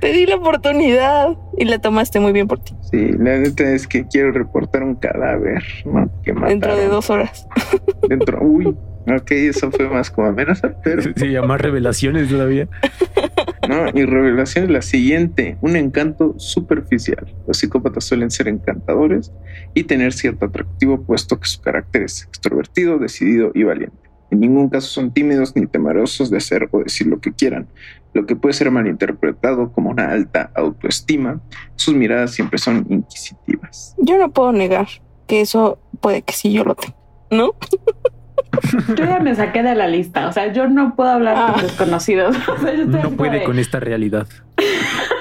Te 0.00 0.12
di 0.12 0.26
la 0.26 0.36
oportunidad 0.36 1.36
y 1.58 1.64
la 1.66 1.78
tomaste 1.78 2.20
muy 2.20 2.32
bien 2.32 2.48
por 2.48 2.58
ti. 2.58 2.74
Sí, 2.90 3.12
la 3.18 3.38
neta 3.38 3.70
es 3.70 3.86
que 3.86 4.06
quiero 4.06 4.32
reportar 4.32 4.82
un 4.82 4.94
cadáver, 4.94 5.62
¿no? 5.84 6.10
Que. 6.22 6.32
Dentro 6.32 6.76
de 6.76 6.88
dos 6.88 7.10
horas. 7.10 7.46
Dentro, 8.08 8.40
uy, 8.40 8.74
ok, 9.06 9.30
eso 9.30 9.70
fue 9.70 9.88
más 9.88 10.10
como 10.10 10.28
amenaza, 10.28 10.72
pero 10.82 11.02
se 11.02 11.30
llama 11.30 11.58
revelaciones 11.58 12.28
todavía. 12.28 12.68
no. 13.68 13.92
Mi 13.92 14.06
revelación 14.06 14.64
es 14.64 14.70
la 14.70 14.82
siguiente: 14.82 15.58
un 15.60 15.76
encanto 15.76 16.34
superficial. 16.38 17.26
Los 17.46 17.58
psicópatas 17.58 18.04
suelen 18.04 18.30
ser 18.30 18.48
encantadores 18.48 19.32
y 19.74 19.84
tener 19.84 20.14
cierto 20.14 20.46
atractivo, 20.46 21.02
puesto 21.02 21.38
que 21.38 21.46
su 21.46 21.60
carácter 21.60 22.02
es 22.02 22.22
extrovertido, 22.22 22.98
decidido 22.98 23.52
y 23.54 23.64
valiente. 23.64 24.09
En 24.30 24.40
ningún 24.40 24.68
caso 24.68 24.86
son 24.88 25.10
tímidos 25.10 25.54
ni 25.56 25.66
temerosos 25.66 26.30
de 26.30 26.36
hacer 26.38 26.68
o 26.70 26.78
decir 26.82 27.06
lo 27.06 27.20
que 27.20 27.32
quieran, 27.32 27.66
lo 28.14 28.26
que 28.26 28.36
puede 28.36 28.52
ser 28.52 28.70
malinterpretado 28.70 29.72
como 29.72 29.90
una 29.90 30.10
alta 30.10 30.50
autoestima. 30.54 31.40
Sus 31.76 31.94
miradas 31.94 32.32
siempre 32.32 32.58
son 32.58 32.86
inquisitivas. 32.88 33.94
Yo 33.98 34.18
no 34.18 34.30
puedo 34.30 34.52
negar 34.52 34.86
que 35.26 35.40
eso 35.40 35.78
puede 36.00 36.22
que 36.22 36.32
sí 36.32 36.52
yo 36.52 36.64
lo 36.64 36.74
tengo, 36.74 36.96
¿no? 37.30 37.54
Yo 38.96 39.04
ya 39.04 39.20
me 39.20 39.34
saqué 39.34 39.62
de 39.62 39.74
la 39.74 39.86
lista. 39.86 40.26
O 40.26 40.32
sea, 40.32 40.52
yo 40.52 40.66
no 40.66 40.96
puedo 40.96 41.10
hablar 41.10 41.36
Ah. 41.38 41.52
con 41.54 41.62
desconocidos. 41.62 42.36
O 42.48 42.56
sea, 42.58 42.74
yo 42.74 42.82
estoy 42.84 43.02
No 43.02 43.10
puede 43.10 43.44
con 43.44 43.58
esta 43.58 43.78
realidad. 43.80 44.26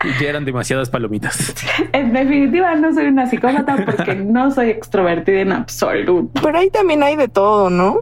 Ya 0.20 0.28
eran 0.28 0.44
demasiadas 0.44 0.90
palomitas. 0.90 1.54
En 1.92 2.12
definitiva, 2.12 2.74
no 2.74 2.92
soy 2.92 3.06
una 3.06 3.28
psicópata 3.28 3.76
porque 3.84 4.14
no 4.14 4.50
soy 4.50 4.70
extrovertida 4.70 5.40
en 5.40 5.52
absoluto. 5.52 6.40
Pero 6.42 6.58
ahí 6.58 6.70
también 6.70 7.02
hay 7.02 7.16
de 7.16 7.28
todo, 7.28 7.70
¿no? 7.70 8.00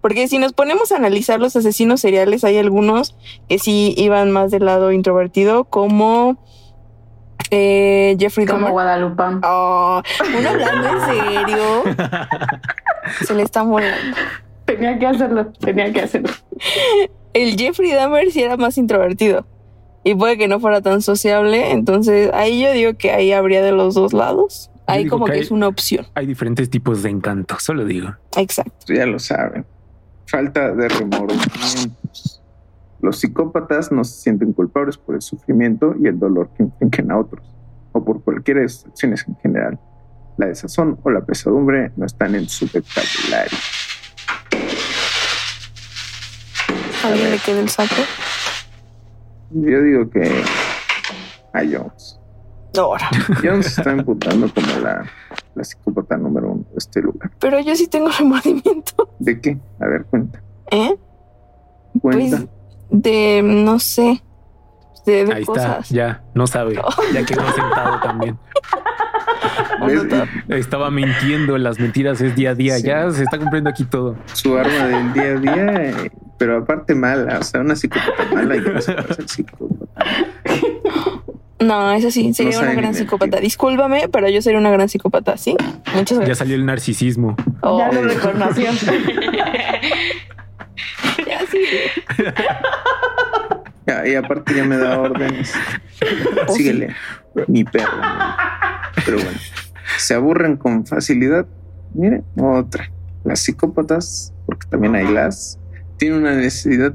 Porque 0.00 0.28
si 0.28 0.38
nos 0.38 0.52
ponemos 0.52 0.92
a 0.92 0.96
analizar 0.96 1.40
los 1.40 1.56
asesinos 1.56 2.00
seriales, 2.00 2.44
hay 2.44 2.58
algunos 2.58 3.16
que 3.48 3.58
sí 3.58 3.94
iban 3.96 4.30
más 4.30 4.50
del 4.50 4.66
lado 4.66 4.92
introvertido, 4.92 5.64
como 5.64 6.36
eh, 7.50 8.16
Jeffrey 8.18 8.46
Como 8.46 8.58
Dahmer. 8.58 8.72
Guadalupe. 8.72 9.22
Oh, 9.44 10.02
uno 10.38 10.48
hablando 10.50 10.88
en 10.88 11.00
serio. 11.06 11.82
Se 13.26 13.34
le 13.34 13.42
está 13.42 13.64
molando. 13.64 14.16
Tenía 14.64 14.98
que 14.98 15.06
hacerlo, 15.06 15.52
tenía 15.52 15.92
que 15.92 16.00
hacerlo. 16.02 16.30
El 17.32 17.56
Jeffrey 17.56 17.92
Dahmer 17.92 18.30
sí 18.30 18.42
era 18.42 18.56
más 18.56 18.76
introvertido. 18.78 19.46
Y 20.04 20.14
puede 20.14 20.36
que 20.36 20.48
no 20.48 20.60
fuera 20.60 20.82
tan 20.82 21.00
sociable. 21.02 21.72
Entonces, 21.72 22.30
ahí 22.34 22.62
yo 22.62 22.72
digo 22.72 22.94
que 22.98 23.10
ahí 23.10 23.32
habría 23.32 23.62
de 23.62 23.72
los 23.72 23.94
dos 23.94 24.12
lados. 24.12 24.70
Ahí 24.86 25.06
como 25.06 25.24
que 25.24 25.32
que 25.32 25.38
hay- 25.38 25.44
es 25.44 25.50
una 25.50 25.66
opción. 25.66 26.06
Hay 26.14 26.26
diferentes 26.26 26.68
tipos 26.68 27.02
de 27.02 27.08
encanto, 27.10 27.56
solo 27.58 27.84
digo. 27.86 28.10
Exacto. 28.36 28.92
ya 28.92 29.06
lo 29.06 29.18
saben. 29.18 29.64
Falta 30.26 30.72
de 30.72 30.88
remordimientos. 30.88 32.42
Los 33.00 33.18
psicópatas 33.18 33.90
no 33.92 34.04
se 34.04 34.20
sienten 34.22 34.52
culpables 34.52 34.96
por 34.98 35.14
el 35.14 35.22
sufrimiento 35.22 35.94
y 35.98 36.06
el 36.06 36.18
dolor 36.18 36.50
que 36.56 36.64
infligen 36.64 37.10
a 37.10 37.18
otros, 37.18 37.44
o 37.92 38.04
por 38.04 38.22
cualquiera 38.22 38.60
de 38.60 38.68
sus 38.68 38.86
acciones 38.86 39.24
en 39.26 39.36
general. 39.36 39.78
La 40.36 40.46
desazón 40.46 40.98
o 41.02 41.10
la 41.10 41.20
pesadumbre 41.24 41.92
no 41.96 42.04
están 42.06 42.34
en 42.34 42.48
su 42.48 42.66
vocabulario. 42.66 43.58
¿A 47.04 47.08
alguien 47.08 47.30
le 47.30 47.38
queda 47.38 47.60
el 47.60 47.68
saco? 47.68 47.94
Yo 49.54 49.82
digo 49.82 50.10
que 50.10 50.42
a 51.52 51.60
Jones. 51.60 52.18
Ahora. 52.76 53.08
Jones 53.42 53.78
está 53.78 53.92
imputando 53.92 54.52
como 54.52 54.66
la, 54.82 55.04
la 55.54 55.64
psicópata 55.64 56.16
número 56.16 56.50
uno 56.50 56.64
de 56.72 56.78
este 56.78 57.00
lugar. 57.00 57.30
Pero 57.38 57.60
yo 57.60 57.76
sí 57.76 57.86
tengo 57.86 58.08
remordimiento. 58.18 59.10
¿De 59.20 59.40
qué? 59.40 59.58
A 59.80 59.86
ver, 59.86 60.04
cuenta. 60.06 60.42
¿Eh? 60.72 60.96
Cuenta. 62.00 62.38
Pues 62.38 62.48
de, 62.90 63.42
no 63.44 63.78
sé, 63.78 64.22
de, 65.06 65.24
de 65.24 65.34
Ahí 65.34 65.40
está, 65.42 65.52
cosas. 65.52 65.88
ya, 65.88 66.22
no 66.34 66.46
sabe. 66.46 66.74
Ya 67.12 67.24
quedó 67.24 67.44
sentado 67.52 68.00
también. 68.00 68.38
Estaba 70.48 70.90
mintiendo, 70.90 71.58
las 71.58 71.78
mentiras 71.78 72.20
es 72.20 72.34
día 72.34 72.50
a 72.50 72.54
día. 72.54 72.76
Sí. 72.78 72.86
Ya 72.86 73.10
se 73.10 73.22
está 73.22 73.38
cumpliendo 73.38 73.70
aquí 73.70 73.84
todo. 73.84 74.16
Su 74.32 74.56
arma 74.56 74.86
del 74.86 75.12
día 75.12 75.24
a 75.24 75.34
día, 75.36 75.84
eh, 75.90 76.10
pero 76.38 76.58
aparte 76.58 76.94
mala. 76.94 77.38
O 77.38 77.42
sea, 77.42 77.60
una 77.60 77.76
psicópata 77.76 78.24
mala 78.32 78.56
y 78.56 78.60
no 78.60 78.80
se 78.80 78.92
puede 78.92 79.14
ser 79.14 79.28
psicópata. 79.28 80.04
No, 81.60 81.92
eso 81.92 82.10
sí, 82.10 82.34
sería 82.34 82.52
No 82.58 82.62
una 82.64 82.74
gran 82.74 82.94
psicópata. 82.94 83.40
Discúlpame, 83.40 84.08
pero 84.10 84.28
yo 84.28 84.42
sería 84.42 84.58
una 84.58 84.70
gran 84.70 84.88
psicópata, 84.88 85.36
¿sí? 85.36 85.56
Muchas 85.94 86.10
Ya 86.10 86.16
gracias. 86.16 86.38
salió 86.38 86.56
el 86.56 86.66
narcisismo. 86.66 87.36
Oh, 87.62 87.78
Ya 87.78 87.92
lo 87.92 88.02
reconoció. 88.02 88.64
ya 91.26 91.40
sí. 91.50 91.64
Ya, 93.86 94.06
y 94.06 94.14
aparte 94.14 94.54
ya 94.54 94.64
me 94.64 94.76
da 94.78 94.98
órdenes. 95.00 95.52
Síguele, 96.48 96.94
mi 97.48 97.64
perro. 97.64 97.92
Pero 99.04 99.18
bueno, 99.18 99.38
se 99.98 100.14
aburren 100.14 100.56
con 100.56 100.86
facilidad. 100.86 101.46
Mire, 101.94 102.22
otra. 102.36 102.90
Las 103.24 103.40
psicópatas, 103.40 104.32
porque 104.46 104.66
también 104.68 104.94
hay 104.96 105.06
las, 105.08 105.58
tienen 105.96 106.20
una 106.20 106.34
necesidad 106.34 106.94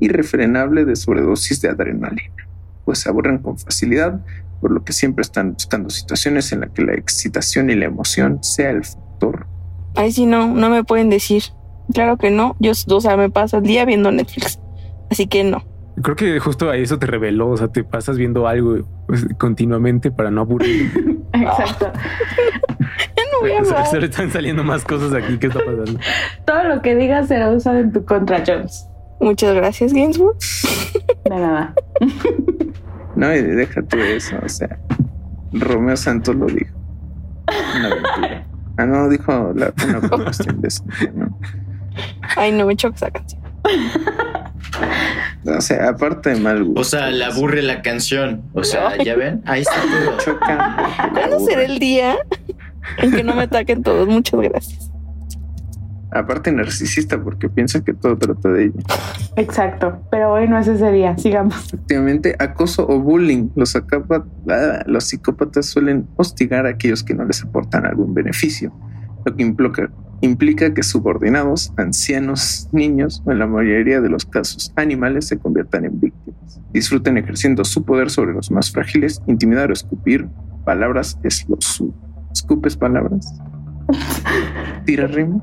irrefrenable 0.00 0.84
de 0.84 0.96
sobredosis 0.96 1.60
de 1.60 1.70
adrenalina, 1.70 2.48
pues 2.84 3.00
se 3.00 3.08
aburren 3.08 3.38
con 3.38 3.58
facilidad, 3.58 4.20
por 4.60 4.70
lo 4.70 4.84
que 4.84 4.92
siempre 4.92 5.22
están 5.22 5.52
buscando 5.52 5.90
situaciones 5.90 6.52
en 6.52 6.60
las 6.60 6.70
que 6.70 6.82
la 6.82 6.94
excitación 6.94 7.70
y 7.70 7.74
la 7.74 7.86
emoción 7.86 8.42
sea 8.42 8.70
el 8.70 8.84
factor. 8.84 9.46
Ay, 9.94 10.12
sí, 10.12 10.26
no, 10.26 10.48
no 10.48 10.70
me 10.70 10.84
pueden 10.84 11.10
decir. 11.10 11.42
Claro 11.92 12.16
que 12.18 12.30
no. 12.30 12.56
Yo, 12.60 12.72
o 12.72 13.00
sea, 13.00 13.16
me 13.16 13.30
paso 13.30 13.58
el 13.58 13.64
día 13.64 13.84
viendo 13.84 14.12
Netflix. 14.12 14.60
Así 15.10 15.26
que 15.26 15.42
no. 15.44 15.64
Creo 16.02 16.16
que 16.16 16.38
justo 16.38 16.70
a 16.70 16.76
eso 16.76 16.98
te 16.98 17.06
reveló. 17.06 17.48
O 17.48 17.56
sea, 17.56 17.68
te 17.68 17.82
pasas 17.82 18.16
viendo 18.16 18.46
algo 18.46 18.86
pues, 19.06 19.26
continuamente 19.38 20.10
para 20.10 20.30
no 20.30 20.42
aburrir. 20.42 20.92
Exacto. 21.32 21.92
Voy 23.40 23.52
a 23.52 23.84
Se, 23.86 24.00
le 24.00 24.06
están 24.06 24.30
saliendo 24.30 24.64
más 24.64 24.84
cosas 24.84 25.12
aquí. 25.12 25.38
¿Qué 25.38 25.48
está 25.48 25.60
pasando? 25.60 25.98
Todo 26.46 26.64
lo 26.64 26.82
que 26.82 26.96
digas 26.96 27.28
será 27.28 27.50
usado 27.50 27.78
en 27.78 27.92
tu 27.92 28.04
contra, 28.04 28.42
Jones. 28.46 28.88
Muchas 29.20 29.54
gracias, 29.54 29.92
Ginsburg. 29.92 30.36
De 31.24 31.30
nada. 31.30 31.74
No, 33.16 33.34
y 33.34 33.42
déjate 33.42 34.14
eso, 34.14 34.36
o 34.44 34.48
sea, 34.48 34.78
Romeo 35.52 35.96
Santos 35.96 36.36
lo 36.36 36.46
dijo. 36.46 36.72
Una 37.76 37.88
aventura. 37.88 38.46
Ah, 38.76 38.86
no, 38.86 39.08
dijo 39.08 39.52
la, 39.56 39.72
una 39.88 40.08
cuestión 40.24 40.60
de 40.60 40.68
eso, 40.68 40.84
¿no? 41.14 41.36
Ay, 42.36 42.52
no 42.52 42.64
me 42.64 42.76
choca 42.76 42.94
esa 42.94 43.10
canción. 43.10 43.42
O 45.44 45.60
sea, 45.60 45.88
aparte 45.88 46.30
de 46.30 46.40
mal 46.40 46.62
gusto. 46.62 46.80
O 46.80 46.84
sea, 46.84 47.10
le 47.10 47.24
aburre 47.24 47.60
la 47.62 47.82
canción. 47.82 48.44
O 48.52 48.62
sea, 48.62 48.96
ya 49.02 49.16
ven, 49.16 49.42
ahí 49.46 49.62
está 49.62 49.74
todo. 49.80 50.18
Chocan. 50.18 50.76
¿Cuándo 51.12 51.36
aburre. 51.36 51.52
será 51.52 51.64
el 51.64 51.80
día 51.80 52.18
en 52.98 53.10
que 53.12 53.22
no 53.22 53.34
me 53.34 53.42
ataquen 53.42 53.82
todos? 53.82 54.08
Muchas 54.08 54.40
gracias. 54.40 54.90
Aparte 56.10 56.50
narcisista 56.50 57.22
porque 57.22 57.50
piensa 57.50 57.84
que 57.84 57.92
todo 57.92 58.16
trata 58.16 58.48
de 58.48 58.64
ella. 58.64 58.80
Exacto. 59.36 60.00
Pero 60.10 60.32
hoy 60.32 60.48
no 60.48 60.58
es 60.58 60.66
ese 60.66 60.90
día. 60.90 61.16
Sigamos. 61.18 61.66
Efectivamente, 61.66 62.34
acoso 62.38 62.86
o 62.88 62.98
bullying. 62.98 63.50
Los, 63.56 63.76
acapa- 63.76 64.24
ah, 64.48 64.82
los 64.86 65.04
psicópatas 65.04 65.66
suelen 65.66 66.08
hostigar 66.16 66.64
a 66.64 66.70
aquellos 66.70 67.02
que 67.04 67.12
no 67.12 67.24
les 67.24 67.42
aportan 67.44 67.84
algún 67.84 68.14
beneficio, 68.14 68.72
lo 69.26 69.36
que 69.36 69.42
implica, 69.42 69.90
implica 70.22 70.72
que 70.72 70.82
subordinados, 70.82 71.74
ancianos, 71.76 72.70
niños 72.72 73.22
o 73.26 73.32
en 73.32 73.38
la 73.38 73.46
mayoría 73.46 74.00
de 74.00 74.08
los 74.08 74.24
casos 74.24 74.72
animales 74.76 75.26
se 75.26 75.38
conviertan 75.38 75.84
en 75.84 76.00
víctimas. 76.00 76.58
Disfruten 76.72 77.18
ejerciendo 77.18 77.64
su 77.66 77.84
poder 77.84 78.08
sobre 78.08 78.32
los 78.32 78.50
más 78.50 78.70
frágiles, 78.72 79.20
intimidar 79.26 79.68
o 79.68 79.74
escupir 79.74 80.26
palabras 80.64 81.18
es 81.22 81.46
lo 81.50 81.56
suyo. 81.60 81.92
¿Escupes 82.38 82.76
palabras? 82.76 83.34
¿Tiras 84.86 85.10
rimas? 85.12 85.42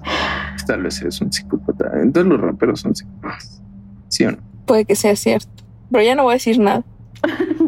Tal 0.65 0.81
vez 0.83 1.01
eres 1.01 1.19
un 1.19 1.31
psicópata. 1.31 1.91
Entonces 2.01 2.31
los 2.31 2.39
raperos 2.39 2.79
son 2.79 2.95
psicópatas. 2.95 3.61
¿Sí 4.07 4.23
o 4.23 4.31
no? 4.31 4.37
Puede 4.65 4.85
que 4.85 4.95
sea 4.95 5.13
cierto. 5.17 5.49
Pero 5.91 6.03
ya 6.05 6.15
no 6.15 6.23
voy 6.23 6.31
a 6.31 6.35
decir 6.35 6.57
nada. 6.57 6.83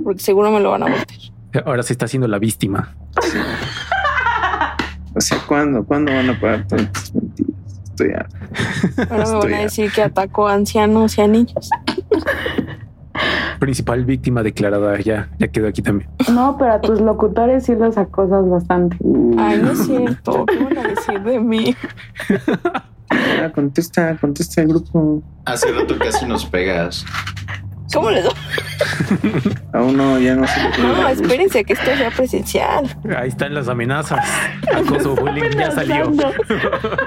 Porque 0.03 0.21
seguro 0.23 0.49
me 0.51 0.61
lo 0.61 0.71
van 0.71 0.83
a 0.83 0.87
meter. 0.87 1.17
Ahora 1.65 1.83
se 1.83 1.91
está 1.91 2.05
haciendo 2.05 2.27
la 2.29 2.39
víctima. 2.39 2.95
Sí. 3.21 3.37
O 5.13 5.19
sea, 5.19 5.39
¿cuándo? 5.45 5.83
¿Cuándo 5.83 6.13
van 6.13 6.29
a 6.29 6.39
parar 6.39 6.65
tantas 6.67 7.13
mentiras? 7.13 7.51
Estoy 7.83 8.11
harto. 8.13 8.35
Ahora 9.09 9.17
me 9.17 9.23
Estoy 9.23 9.33
van 9.33 9.53
a 9.53 9.55
harto. 9.57 9.63
decir 9.63 9.91
que 9.91 10.01
atacó 10.03 10.47
a 10.47 10.53
ancianos 10.53 11.17
y 11.17 11.21
a 11.21 11.27
niños. 11.27 11.69
Principal 13.59 14.05
víctima 14.05 14.43
declarada 14.43 14.99
ya, 14.99 15.29
ya 15.39 15.47
quedó 15.47 15.67
aquí 15.67 15.81
también. 15.81 16.09
No, 16.31 16.57
pero 16.57 16.73
a 16.73 16.81
tus 16.81 17.01
locutores 17.01 17.65
sí 17.65 17.75
los 17.75 17.97
acosas 17.97 18.47
bastante. 18.49 18.97
Ay, 19.37 19.59
no 19.61 19.71
es 19.71 19.85
cierto. 19.85 20.45
¿Qué 20.47 20.63
van 20.63 20.77
a 20.77 20.87
decir 20.89 21.21
de 21.21 21.39
mí? 21.39 21.75
Ya, 23.09 23.51
contesta, 23.51 24.17
contesta 24.17 24.61
el 24.61 24.67
grupo. 24.67 25.23
Hace 25.45 25.71
rato 25.71 25.97
casi 25.97 26.25
nos 26.25 26.45
pegas. 26.45 27.05
¿Cómo 27.93 28.11
les 28.11 28.25
Aún 29.73 29.95
no, 29.95 30.19
ya 30.19 30.35
no 30.35 30.45
se 30.45 30.59
le 30.59 30.77
No, 30.77 31.07
espérense 31.07 31.63
que 31.63 31.73
esto 31.73 31.95
sea 31.95 32.11
presencial. 32.11 32.97
Ahí 33.17 33.29
están 33.29 33.53
las 33.53 33.69
amenazas. 33.69 34.25
Acoso 34.75 35.15
bullying 35.15 35.51
ya 35.57 35.71
salió. 35.71 36.11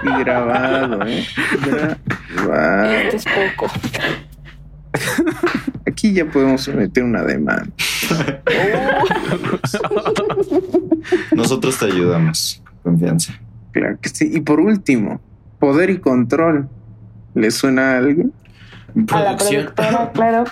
Y 0.02 0.18
grabado, 0.20 1.06
¿eh? 1.06 1.26
Grabado. 1.66 2.90
Este 2.90 3.16
es 3.16 3.24
poco. 3.24 3.70
Aquí 6.00 6.14
ya 6.14 6.24
podemos 6.24 6.66
meter 6.68 7.04
una 7.04 7.22
demanda. 7.22 7.68
Nosotros 11.36 11.78
te 11.78 11.84
ayudamos. 11.84 12.62
Confianza. 12.82 13.34
Claro 13.70 13.98
que 14.00 14.08
sí. 14.08 14.30
Y 14.32 14.40
por 14.40 14.60
último, 14.60 15.20
poder 15.58 15.90
y 15.90 15.98
control. 15.98 16.70
¿Le 17.34 17.50
suena 17.50 17.92
a 17.92 17.98
alguien? 17.98 18.32
A 19.12 19.20
la 19.20 19.36
productora, 19.36 20.10
claro. 20.14 20.44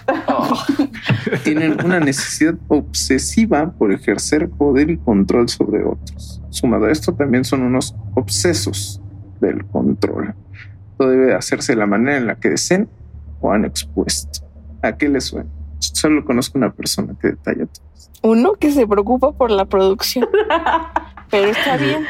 Tienen 1.45 1.83
una 1.83 1.99
necesidad 1.99 2.57
obsesiva 2.69 3.73
por 3.73 3.91
ejercer 3.91 4.51
poder 4.51 4.91
y 4.91 4.99
control 4.99 5.49
sobre 5.49 5.83
otros. 5.83 6.43
Sumado 6.51 6.85
a 6.85 6.93
esto, 6.93 7.15
también 7.15 7.47
son 7.47 7.63
unos 7.63 7.95
obsesos 8.13 9.01
del 9.41 9.65
control. 9.65 10.35
Todo 10.99 11.09
debe 11.09 11.35
hacerse 11.35 11.73
de 11.73 11.79
la 11.79 11.87
manera 11.87 12.19
en 12.19 12.27
la 12.27 12.35
que 12.35 12.51
deseen 12.51 12.87
o 13.41 13.51
han 13.51 13.65
expuesto. 13.65 14.47
¿A 14.83 14.97
qué 14.97 15.09
le 15.09 15.21
suena? 15.21 15.49
Solo 15.79 16.25
conozco 16.25 16.59
una 16.59 16.73
persona 16.73 17.15
que 17.21 17.29
detalla 17.29 17.67
todo. 17.67 17.85
Uno 18.23 18.55
que 18.55 18.73
se 18.73 18.87
preocupa 18.87 19.33
por 19.33 19.51
la 19.51 19.65
producción. 19.67 20.29
Pero 21.31 21.49
está 21.51 21.77
bien. 21.77 22.05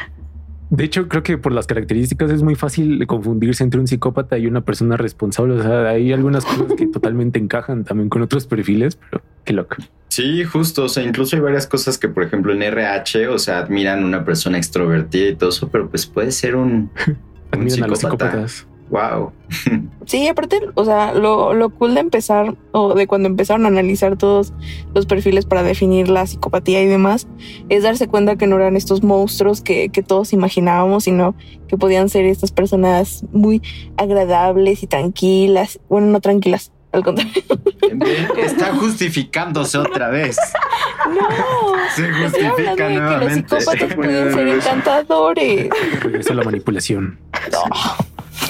De 0.69 0.83
hecho, 0.83 1.07
creo 1.07 1.23
que 1.23 1.37
por 1.37 1.51
las 1.51 1.65
características 1.65 2.29
es 2.29 2.43
muy 2.43 2.53
fácil 2.55 3.05
confundirse 3.07 3.63
entre 3.63 3.79
un 3.79 3.87
psicópata 3.87 4.37
y 4.37 4.45
una 4.45 4.61
persona 4.61 4.97
responsable. 4.97 5.55
O 5.55 5.63
sea, 5.63 5.89
hay 5.89 6.13
algunas 6.13 6.45
cosas 6.45 6.73
que 6.77 6.85
totalmente 6.93 7.39
encajan 7.39 7.83
también 7.83 8.09
con 8.09 8.21
otros 8.21 8.45
perfiles, 8.45 8.95
pero 8.95 9.23
qué 9.45 9.53
loco. 9.53 9.77
Sí, 10.09 10.43
justo. 10.43 10.83
O 10.83 10.89
sea, 10.89 11.03
incluso 11.03 11.35
hay 11.35 11.41
varias 11.41 11.65
cosas 11.65 11.97
que, 11.97 12.07
por 12.07 12.23
ejemplo, 12.23 12.53
en 12.53 12.61
RH, 12.61 13.29
o 13.29 13.39
sea, 13.39 13.59
admiran 13.59 14.03
una 14.03 14.23
persona 14.23 14.57
extrovertida 14.57 15.29
y 15.29 15.35
todo 15.35 15.49
eso, 15.49 15.69
pero 15.69 15.89
pues 15.89 16.05
puede 16.05 16.31
ser 16.31 16.55
un, 16.55 16.91
un 17.07 17.17
Admiran 17.51 17.83
a 17.83 17.87
los 17.87 17.99
psicópata. 17.99 18.47
psicópatas. 18.47 18.67
Wow. 18.89 19.31
Sí, 20.05 20.27
aparte, 20.27 20.59
o 20.73 20.85
sea, 20.85 21.13
lo, 21.13 21.53
lo 21.53 21.69
cool 21.69 21.93
de 21.93 21.99
empezar 21.99 22.55
o 22.71 22.95
de 22.95 23.05
cuando 23.05 23.27
empezaron 23.29 23.65
a 23.65 23.67
analizar 23.67 24.17
todos 24.17 24.53
los 24.95 25.05
perfiles 25.05 25.45
para 25.45 25.61
definir 25.61 26.09
la 26.09 26.25
psicopatía 26.25 26.81
y 26.81 26.87
demás, 26.87 27.27
es 27.69 27.83
darse 27.83 28.07
cuenta 28.07 28.35
que 28.35 28.47
no 28.47 28.55
eran 28.55 28.75
estos 28.75 29.03
monstruos 29.03 29.61
que, 29.61 29.89
que 29.89 30.01
todos 30.01 30.33
imaginábamos, 30.33 31.03
sino 31.03 31.35
que 31.67 31.77
podían 31.77 32.09
ser 32.09 32.25
estas 32.25 32.51
personas 32.51 33.23
muy 33.31 33.61
agradables 33.97 34.81
y 34.81 34.87
tranquilas. 34.87 35.79
Bueno, 35.89 36.07
no 36.07 36.21
tranquilas, 36.21 36.71
al 36.91 37.03
contrario. 37.03 37.31
Está 38.35 38.73
justificándose 38.73 39.77
otra 39.77 40.09
vez. 40.09 40.39
No, 41.07 41.27
Se 41.95 42.09
estoy 42.09 42.23
justifica 42.23 42.71
hablando 42.71 42.71
de 42.71 42.75
que 42.75 42.89
los 42.89 43.01
nuevamente. 43.03 43.59
psicópatas 43.59 43.93
pueden 43.93 44.33
ser 44.33 44.47
encantadores. 44.55 45.69
Regresa 46.01 46.33
la 46.33 46.43
manipulación. 46.43 47.19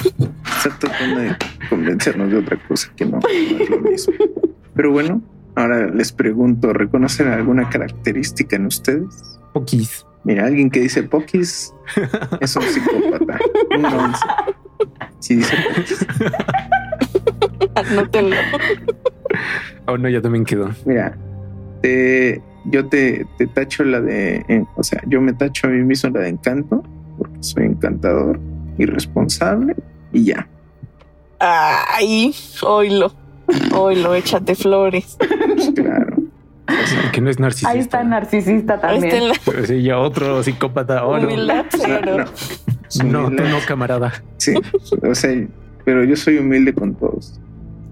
Está 0.05 0.77
tratando 0.79 1.19
de 1.21 1.35
convencernos 1.69 2.31
de 2.31 2.37
otra 2.37 2.57
cosa 2.67 2.91
que 2.95 3.05
no, 3.05 3.19
no 3.19 3.27
es 3.63 3.69
lo 3.69 3.79
mismo. 3.79 4.13
Pero 4.75 4.91
bueno, 4.91 5.21
ahora 5.55 5.87
les 5.87 6.11
pregunto, 6.11 6.73
¿reconocen 6.73 7.27
alguna 7.27 7.69
característica 7.69 8.55
en 8.55 8.65
ustedes? 8.67 9.39
Poquis. 9.53 10.05
Mira, 10.25 10.45
alguien 10.45 10.69
que 10.69 10.81
dice 10.81 11.03
Pokis 11.03 11.73
es 12.41 12.55
un 12.55 12.63
psicópata. 12.63 13.39
Un 13.77 13.85
once. 13.85 14.25
Si 15.19 15.35
dice 15.35 15.55
Pokis. 15.75 16.05
Anótenlo. 17.75 18.35
Oh, 19.87 19.97
no, 19.97 20.09
ya 20.09 20.21
también 20.21 20.43
quedó. 20.45 20.69
Mira, 20.85 21.17
te- 21.81 22.41
yo 22.65 22.85
te, 22.87 23.25
te 23.37 23.47
tacho 23.47 23.83
la 23.85 24.01
de, 24.01 24.43
eh, 24.49 24.65
o 24.75 24.83
sea, 24.83 25.01
yo 25.07 25.21
me 25.21 25.33
tacho 25.33 25.67
a 25.67 25.69
mí 25.69 25.81
mismo 25.83 26.09
la 26.11 26.19
de 26.21 26.29
encanto, 26.29 26.83
porque 27.17 27.37
soy 27.39 27.63
encantador, 27.65 28.39
irresponsable 28.79 29.75
y 30.11 30.25
ya. 30.25 30.47
Ay, 31.39 32.33
oílo. 32.63 33.13
Oílo, 33.73 34.13
échate 34.15 34.55
flores. 34.55 35.17
Pues 35.19 35.71
claro. 35.75 36.17
Que 37.11 37.21
no 37.21 37.29
es 37.29 37.39
narcisista. 37.39 37.69
Ahí 37.71 37.79
está 37.79 38.03
narcisista 38.03 38.73
Ahí 38.75 38.97
está 38.97 39.09
también. 39.09 39.27
la 39.29 39.33
Pero 39.45 39.65
sí, 39.65 39.81
ya 39.81 39.97
otro 39.97 40.43
psicópata. 40.43 41.05
Oh, 41.05 41.17
no. 41.17 41.27
humildad 41.27 41.65
cero. 41.69 42.17
No, 42.17 42.25
su 42.87 43.03
No, 43.07 43.29
tú 43.29 43.43
no, 43.43 43.57
camarada. 43.67 44.13
Sí, 44.37 44.53
o 45.01 45.15
sea, 45.15 45.47
pero 45.83 46.03
yo 46.03 46.15
soy 46.15 46.37
humilde 46.37 46.73
con 46.73 46.93
todos. 46.95 47.39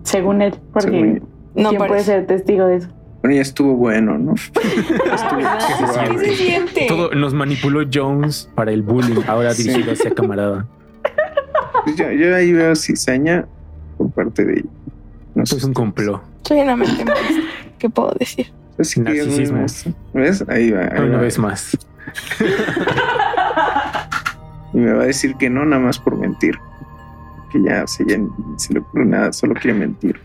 Según 0.03 0.41
él, 0.41 0.53
porque 0.71 0.89
según. 0.91 1.27
No 1.55 1.69
¿quién 1.69 1.87
puede 1.87 2.03
ser 2.03 2.27
testigo 2.27 2.67
de 2.67 2.77
eso? 2.77 2.89
Bueno, 3.23 3.35
ya 3.35 3.41
estuvo 3.41 3.75
bueno, 3.75 4.17
¿no? 4.19 4.35
Ah, 5.11 5.57
¿Qué 5.67 5.73
se 5.73 6.15
¿Qué 6.15 6.25
se 6.29 6.35
siente? 6.35 6.85
Todo 6.87 7.09
nos 7.15 7.33
manipuló 7.33 7.81
Jones 7.91 8.49
para 8.53 8.71
el 8.71 8.83
bullying, 8.83 9.21
ahora 9.27 9.53
Sí. 9.55 9.63
dirigido 9.63 9.93
hacia 9.93 10.11
camarada. 10.11 10.67
Pues 11.87 11.95
yo, 11.95 12.11
yo 12.11 12.35
ahí 12.35 12.51
veo 12.51 12.75
cizaña 12.75 13.45
por 13.97 14.11
parte 14.11 14.43
de 14.43 14.53
ella. 14.55 14.69
No 15.35 15.43
Esto 15.43 15.55
sé. 15.55 15.59
es 15.59 15.63
un 15.65 15.73
complot. 15.73 16.21
Soy 16.45 16.59
una 16.59 16.75
mente. 16.75 17.05
¿Qué 17.79 17.89
puedo 17.89 18.13
decir? 18.19 18.47
Así 18.77 18.99
narcisismo. 18.99 19.65
¿Ves? 20.13 20.43
Ahí 20.49 20.71
va. 20.71 20.81
ahí 20.81 20.99
Una 21.07 21.15
va. 21.17 21.21
vez 21.21 21.39
más. 21.39 21.77
Y 24.73 24.77
me 24.77 24.93
va 24.93 25.03
a 25.03 25.05
decir 25.07 25.35
que 25.35 25.49
no, 25.49 25.65
nada 25.65 25.81
más 25.81 25.97
por 25.99 26.17
mentir. 26.17 26.55
Que 27.51 27.63
ya, 27.63 27.83
o 27.85 27.87
sea, 27.87 28.05
ya 28.07 28.17
se 28.57 28.73
le 28.73 28.79
ocurre 28.79 29.05
nada, 29.05 29.31
solo 29.31 29.53
quiere 29.55 29.79
mentir. 29.79 30.19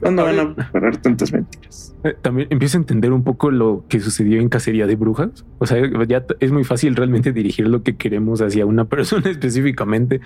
¿Cuándo 0.00 0.22
van 0.24 0.38
a 0.38 0.54
parar 0.70 0.96
tantas 0.98 1.32
mentiras? 1.32 1.92
eh, 2.04 2.14
También 2.22 2.46
empiezo 2.50 2.78
a 2.78 2.80
entender 2.80 3.12
un 3.12 3.24
poco 3.24 3.50
lo 3.50 3.84
que 3.88 3.98
sucedió 3.98 4.40
en 4.40 4.48
Cacería 4.48 4.86
de 4.86 4.94
Brujas. 4.94 5.44
O 5.58 5.66
sea, 5.66 5.78
ya 6.06 6.24
es 6.38 6.52
muy 6.52 6.62
fácil 6.62 6.94
realmente 6.94 7.32
dirigir 7.32 7.66
lo 7.66 7.82
que 7.82 7.96
queremos 7.96 8.40
hacia 8.40 8.64
una 8.64 8.84
persona 8.84 9.28
específicamente. 9.30 10.20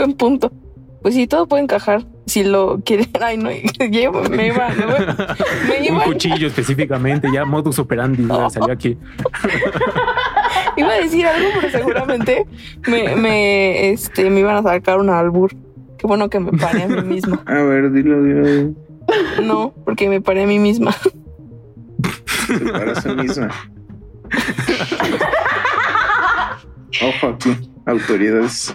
Buen 0.00 0.14
punto. 0.14 0.50
Pues 1.02 1.12
sí, 1.12 1.26
todo 1.26 1.46
puede 1.46 1.62
encajar. 1.62 2.06
Si 2.24 2.42
lo 2.42 2.80
quieren. 2.82 3.06
Ay, 3.20 3.36
no, 3.36 3.50
llevo, 3.90 4.22
me 4.30 4.46
iba, 4.46 4.70
me 4.70 4.84
iba, 4.86 4.98
me 5.68 5.78
Un 5.78 5.84
iba, 5.84 6.04
cuchillo 6.04 6.46
específicamente, 6.46 7.28
ya 7.30 7.44
modus 7.44 7.78
operandi 7.78 8.26
ya 8.26 8.48
salió 8.48 8.72
aquí. 8.72 8.96
iba 10.78 10.88
a 10.88 11.00
decir 11.00 11.26
algo, 11.26 11.48
pero 11.60 11.70
seguramente 11.70 12.46
me, 12.88 13.14
me, 13.14 13.90
este, 13.90 14.30
me 14.30 14.40
iban 14.40 14.56
a 14.56 14.62
sacar 14.62 14.98
un 14.98 15.10
albur. 15.10 15.54
Qué 15.98 16.06
bueno 16.06 16.30
que 16.30 16.40
me 16.40 16.52
paré 16.52 16.84
a 16.84 16.88
mí 16.88 17.02
misma. 17.02 17.42
A 17.44 17.60
ver, 17.60 17.92
dilo, 17.92 18.22
dilo. 18.22 18.74
No, 19.42 19.74
porque 19.84 20.08
me 20.08 20.22
paré 20.22 20.44
a 20.44 20.46
mí 20.46 20.58
misma. 20.58 20.92
Se 22.46 22.58
para 22.58 22.92
a 22.92 23.02
sí 23.02 23.08
misma. 23.10 23.50
Ojo 27.02 27.26
aquí, 27.26 27.70
autoridades. 27.84 28.74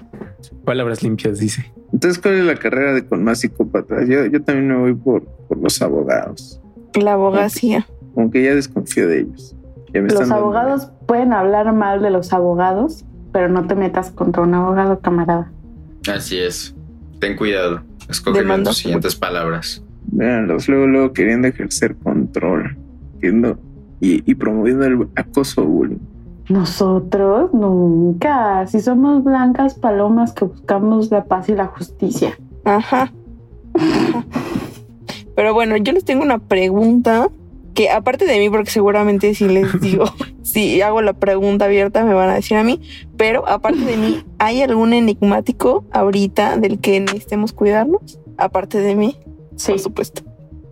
Palabras 0.66 1.04
limpias, 1.04 1.40
dice. 1.40 1.72
Entonces, 1.94 2.20
¿cuál 2.22 2.36
es 2.36 2.46
la 2.46 2.56
carrera 2.56 2.94
de 2.94 3.06
con 3.06 3.24
más 3.24 3.40
psicópatas? 3.40 4.08
Yo, 4.10 4.26
yo 4.26 4.42
también 4.44 4.68
me 4.68 4.76
voy 4.78 4.94
por, 4.96 5.24
por 5.48 5.58
los 5.58 5.82
abogados. 5.82 6.60
La 7.00 7.14
abogacía. 7.14 7.86
Aunque 8.18 8.44
ya 8.44 8.56
desconfío 8.56 9.08
de 9.08 9.22
ellos. 9.22 9.56
Ya 9.94 10.02
me 10.02 10.08
Los 10.10 10.14
están 10.14 10.30
dando- 10.30 10.44
abogados 10.46 10.92
pueden 11.08 11.34
hablar 11.34 11.72
mal 11.74 12.02
de 12.02 12.10
los 12.10 12.34
abogados, 12.34 13.06
pero 13.32 13.48
no 13.50 13.68
te 13.68 13.76
metas 13.76 14.12
contra 14.12 14.42
un 14.44 14.54
abogado 14.54 15.00
camarada. 15.00 15.52
Así 16.12 16.38
es. 16.38 16.76
Ten 17.20 17.36
cuidado. 17.36 17.82
Escoge 18.10 18.44
bien 18.44 18.64
tus 18.64 18.78
siguientes 18.78 19.16
palabras. 19.16 19.84
Véanlos, 20.08 20.68
luego, 20.68 20.88
luego 20.88 21.14
queriendo 21.14 21.48
ejercer 21.48 21.96
control. 21.96 22.78
Queriendo 23.20 23.60
y, 24.00 24.30
y 24.30 24.36
promoviendo 24.36 24.86
el 24.86 25.08
acoso 25.16 25.64
o 25.64 25.66
bullying. 25.66 25.98
Nosotros 26.50 27.54
nunca. 27.54 28.66
Si 28.68 28.80
somos 28.80 29.24
blancas 29.24 29.76
palomas 29.76 30.34
que 30.34 30.46
buscamos 30.46 31.12
la 31.12 31.26
paz 31.26 31.50
y 31.50 31.54
la 31.54 31.68
justicia. 31.68 32.38
Ajá. 32.64 33.12
Ajá. 33.74 34.26
Pero 35.36 35.54
bueno, 35.54 35.76
yo 35.78 35.92
les 35.92 36.06
tengo 36.06 36.24
una 36.24 36.40
pregunta 36.40 37.30
que 37.74 37.90
aparte 37.90 38.26
de 38.26 38.40
mí, 38.40 38.50
porque 38.50 38.72
seguramente 38.72 39.34
si 39.36 39.48
les 39.48 39.80
digo, 39.82 40.06
si 40.44 40.82
hago 40.82 41.02
la 41.02 41.14
pregunta 41.14 41.66
abierta 41.66 42.06
me 42.06 42.14
van 42.14 42.30
a 42.30 42.36
decir 42.36 42.58
a 42.58 42.64
mí, 42.64 42.80
pero 43.18 43.48
aparte 43.48 43.82
de 43.82 43.98
mí, 43.98 44.24
¿hay 44.40 44.62
algún 44.62 44.94
enigmático 44.94 45.84
ahorita 45.92 46.58
del 46.58 46.80
que 46.80 47.00
necesitemos 47.02 47.52
cuidarnos? 47.52 48.20
Aparte 48.38 48.80
de 48.80 48.96
mí. 48.96 49.18
Sí, 49.58 49.72
por 49.74 49.80
supuesto. 49.80 50.22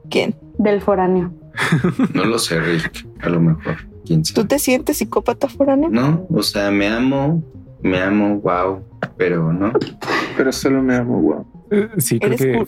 ¿Quién? 0.09 0.35
del 0.57 0.81
foráneo. 0.81 1.33
No 2.13 2.25
lo 2.25 2.39
sé, 2.39 2.59
Rick. 2.59 3.07
A 3.21 3.29
lo 3.29 3.39
mejor. 3.39 3.77
¿Quién 4.05 4.23
¿Tú 4.23 4.45
te 4.45 4.59
sientes 4.59 4.97
psicópata 4.97 5.47
foráneo? 5.47 5.89
No, 5.89 6.25
o 6.29 6.43
sea, 6.43 6.71
me 6.71 6.87
amo, 6.87 7.43
me 7.81 7.99
amo, 8.01 8.39
wow, 8.39 8.81
pero 9.17 9.51
no. 9.53 9.71
Pero 10.37 10.51
solo 10.51 10.81
me 10.81 10.95
amo, 10.95 11.21
wow. 11.21 11.45
Eh, 11.71 11.89
Sí, 11.97 12.19
creo 12.19 12.37
que 12.37 12.53
cool. 12.57 12.67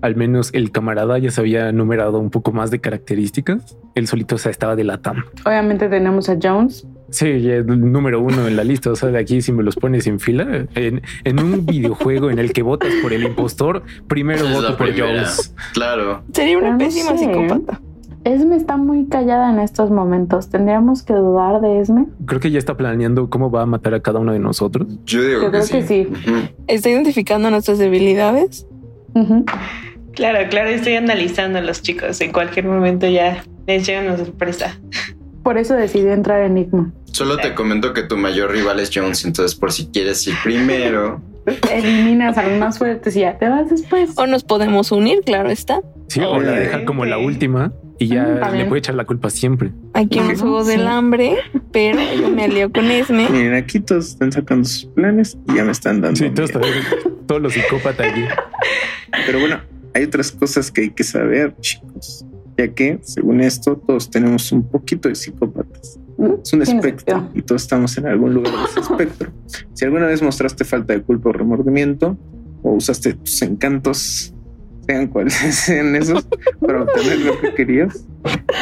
al 0.00 0.16
menos 0.16 0.50
el 0.54 0.70
camarada 0.72 1.18
ya 1.18 1.30
se 1.30 1.40
había 1.40 1.70
numerado 1.72 2.18
un 2.18 2.30
poco 2.30 2.52
más 2.52 2.70
de 2.70 2.80
características. 2.80 3.76
Él 3.94 4.06
solito 4.06 4.38
se 4.38 4.50
estaba 4.50 4.74
delatando. 4.76 5.22
Obviamente 5.44 5.88
tenemos 5.88 6.28
a 6.28 6.36
Jones. 6.42 6.86
Sí, 7.10 7.42
ya 7.42 7.56
es 7.56 7.66
el 7.68 7.92
número 7.92 8.20
uno 8.22 8.48
en 8.48 8.56
la 8.56 8.64
lista. 8.64 8.90
O 8.90 8.96
sea, 8.96 9.10
de 9.10 9.18
aquí, 9.18 9.42
si 9.42 9.52
me 9.52 9.62
los 9.62 9.76
pones 9.76 10.06
en 10.06 10.18
fila, 10.18 10.66
en, 10.74 11.02
en 11.24 11.38
un 11.40 11.66
videojuego 11.66 12.30
en 12.30 12.38
el 12.38 12.54
que 12.54 12.62
votas 12.62 12.90
por 13.02 13.12
el 13.12 13.22
impostor, 13.24 13.82
primero 14.08 14.46
Es 14.46 14.52
voto 14.54 14.76
por 14.78 14.86
primera. 14.88 15.18
Jones. 15.26 15.54
Claro. 15.74 16.22
Sería 16.32 16.56
una 16.58 16.70
no 16.72 16.78
pésima 16.78 17.10
sé. 17.10 17.18
psicópata. 17.18 17.80
Esme 18.24 18.54
está 18.56 18.76
muy 18.76 19.06
callada 19.06 19.52
en 19.52 19.58
estos 19.58 19.90
momentos. 19.90 20.48
¿Tendríamos 20.48 21.02
que 21.02 21.12
dudar 21.12 21.60
de 21.60 21.80
Esme? 21.80 22.06
Creo 22.26 22.40
que 22.40 22.50
ya 22.50 22.58
está 22.58 22.76
planeando 22.76 23.28
cómo 23.28 23.50
va 23.50 23.62
a 23.62 23.66
matar 23.66 23.94
a 23.94 24.00
cada 24.00 24.20
uno 24.20 24.32
de 24.32 24.38
nosotros. 24.38 24.86
Yo 25.04 25.22
digo 25.22 25.42
Yo 25.42 25.50
que, 25.50 25.50
creo 25.50 25.62
sí. 25.62 25.72
que 25.72 25.82
sí. 25.82 26.08
Está 26.68 26.90
identificando 26.90 27.50
nuestras 27.50 27.78
debilidades. 27.78 28.66
Claro, 30.14 30.38
claro, 30.50 30.68
estoy 30.68 30.94
analizando 30.94 31.58
a 31.58 31.62
los 31.62 31.82
chicos. 31.82 32.20
En 32.20 32.32
cualquier 32.32 32.66
momento 32.66 33.08
ya 33.08 33.42
les 33.66 33.86
llega 33.86 34.02
una 34.02 34.16
sorpresa. 34.16 34.78
Por 35.42 35.58
eso 35.58 35.74
decidí 35.74 36.08
entrar 36.08 36.42
en 36.42 36.52
Enigma. 36.52 36.92
Solo 37.06 37.36
te 37.38 37.54
comento 37.54 37.92
que 37.92 38.04
tu 38.04 38.16
mayor 38.16 38.52
rival 38.52 38.78
es 38.80 38.90
Jones, 38.94 39.24
entonces 39.24 39.58
por 39.58 39.72
si 39.72 39.86
quieres 39.86 40.26
ir 40.26 40.34
primero. 40.44 41.20
Eliminas 41.72 42.38
a 42.38 42.46
los 42.46 42.58
más 42.58 42.78
fuertes 42.78 43.16
y 43.16 43.20
ya 43.20 43.36
te 43.36 43.48
vas 43.48 43.68
después. 43.68 44.16
O 44.16 44.26
nos 44.26 44.44
podemos 44.44 44.92
unir, 44.92 45.20
claro 45.24 45.50
está. 45.50 45.80
Sí, 46.06 46.20
o 46.20 46.40
la 46.40 46.52
deja 46.52 46.84
como 46.84 47.04
la 47.04 47.18
última 47.18 47.72
y 48.02 48.08
ya 48.08 48.24
Mm, 48.24 48.40
también. 48.40 48.62
le 48.64 48.68
puede 48.68 48.78
echar 48.80 48.94
la 48.94 49.04
culpa 49.04 49.30
siempre. 49.30 49.72
Aquí 49.94 50.18
Juegos 50.18 50.66
sí. 50.66 50.72
del 50.76 50.86
Hambre, 50.86 51.36
pero 51.72 51.98
yo 52.20 52.28
me 52.30 52.44
alío 52.44 52.72
con 52.72 52.90
Esme. 52.90 53.28
Miren, 53.30 53.54
aquí 53.54 53.80
todos 53.80 54.08
están 54.08 54.32
sacando 54.32 54.64
sus 54.68 54.86
planes 54.86 55.36
y 55.48 55.56
ya 55.56 55.64
me 55.64 55.72
están 55.72 56.00
dando. 56.00 56.16
Sí, 56.16 56.30
todos, 56.30 56.54
miedo. 56.54 57.20
todos 57.26 57.42
los 57.42 57.52
psicópatas 57.54 58.12
allí. 58.12 58.24
Pero 59.26 59.40
bueno, 59.40 59.60
hay 59.94 60.04
otras 60.04 60.32
cosas 60.32 60.70
que 60.70 60.82
hay 60.82 60.90
que 60.90 61.04
saber, 61.04 61.54
chicos. 61.60 62.24
Ya 62.56 62.68
que, 62.72 62.98
según 63.02 63.40
esto, 63.40 63.76
todos 63.76 64.10
tenemos 64.10 64.50
un 64.52 64.68
poquito 64.68 65.08
de 65.08 65.14
psicópatas. 65.14 65.98
¿Mm? 66.18 66.32
Es 66.42 66.52
un 66.52 66.62
espectro 66.62 67.30
y 67.34 67.42
todos 67.42 67.62
estamos 67.62 67.96
en 67.98 68.06
algún 68.06 68.34
lugar 68.34 68.52
de 68.52 68.64
ese 68.64 68.80
espectro. 68.90 69.30
Si 69.74 69.84
alguna 69.84 70.06
vez 70.06 70.22
mostraste 70.22 70.64
falta 70.64 70.92
de 70.94 71.02
culpa 71.02 71.30
o 71.30 71.32
remordimiento 71.32 72.16
o 72.62 72.72
usaste 72.74 73.14
tus 73.14 73.40
encantos, 73.42 74.34
sean 74.86 75.06
cuales 75.08 75.34
sean 75.50 75.94
esos, 75.96 76.26
para 76.60 76.82
obtener 76.82 77.20
lo 77.20 77.40
que 77.40 77.54
querías, 77.54 78.06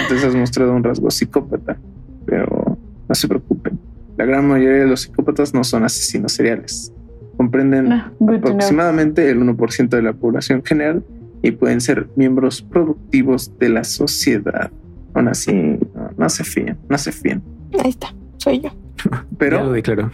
entonces 0.02 0.24
has 0.28 0.34
mostrado 0.34 0.72
un 0.74 0.84
rasgo 0.84 1.10
psicópata. 1.10 1.78
Pero 2.26 2.78
no 3.08 3.14
se 3.14 3.26
preocupen, 3.28 3.78
la 4.16 4.24
gran 4.24 4.46
mayoría 4.46 4.82
de 4.84 4.86
los 4.86 5.02
psicópatas 5.02 5.52
no 5.54 5.64
son 5.64 5.84
asesinos 5.84 6.32
seriales. 6.32 6.92
Comprenden 7.36 7.90
Ah, 7.92 8.12
aproximadamente 8.20 9.28
el 9.30 9.40
1% 9.40 9.88
de 9.88 10.02
la 10.02 10.12
población 10.12 10.62
general 10.64 11.02
y 11.42 11.52
pueden 11.52 11.80
ser 11.80 12.08
miembros 12.16 12.60
productivos 12.60 13.56
de 13.58 13.70
la 13.70 13.82
sociedad. 13.84 14.70
Aún 15.14 15.28
así, 15.28 15.52
no, 15.52 15.78
no 16.18 16.28
se 16.28 16.44
fíen, 16.44 16.76
no 16.88 16.98
se 16.98 17.12
fíen. 17.12 17.42
Ahí 17.82 17.90
está, 17.90 18.14
soy 18.36 18.60
yo. 18.60 18.68
ya 19.02 19.10
lo 19.10 19.26
Pero 19.38 19.72
declaró. 19.72 20.10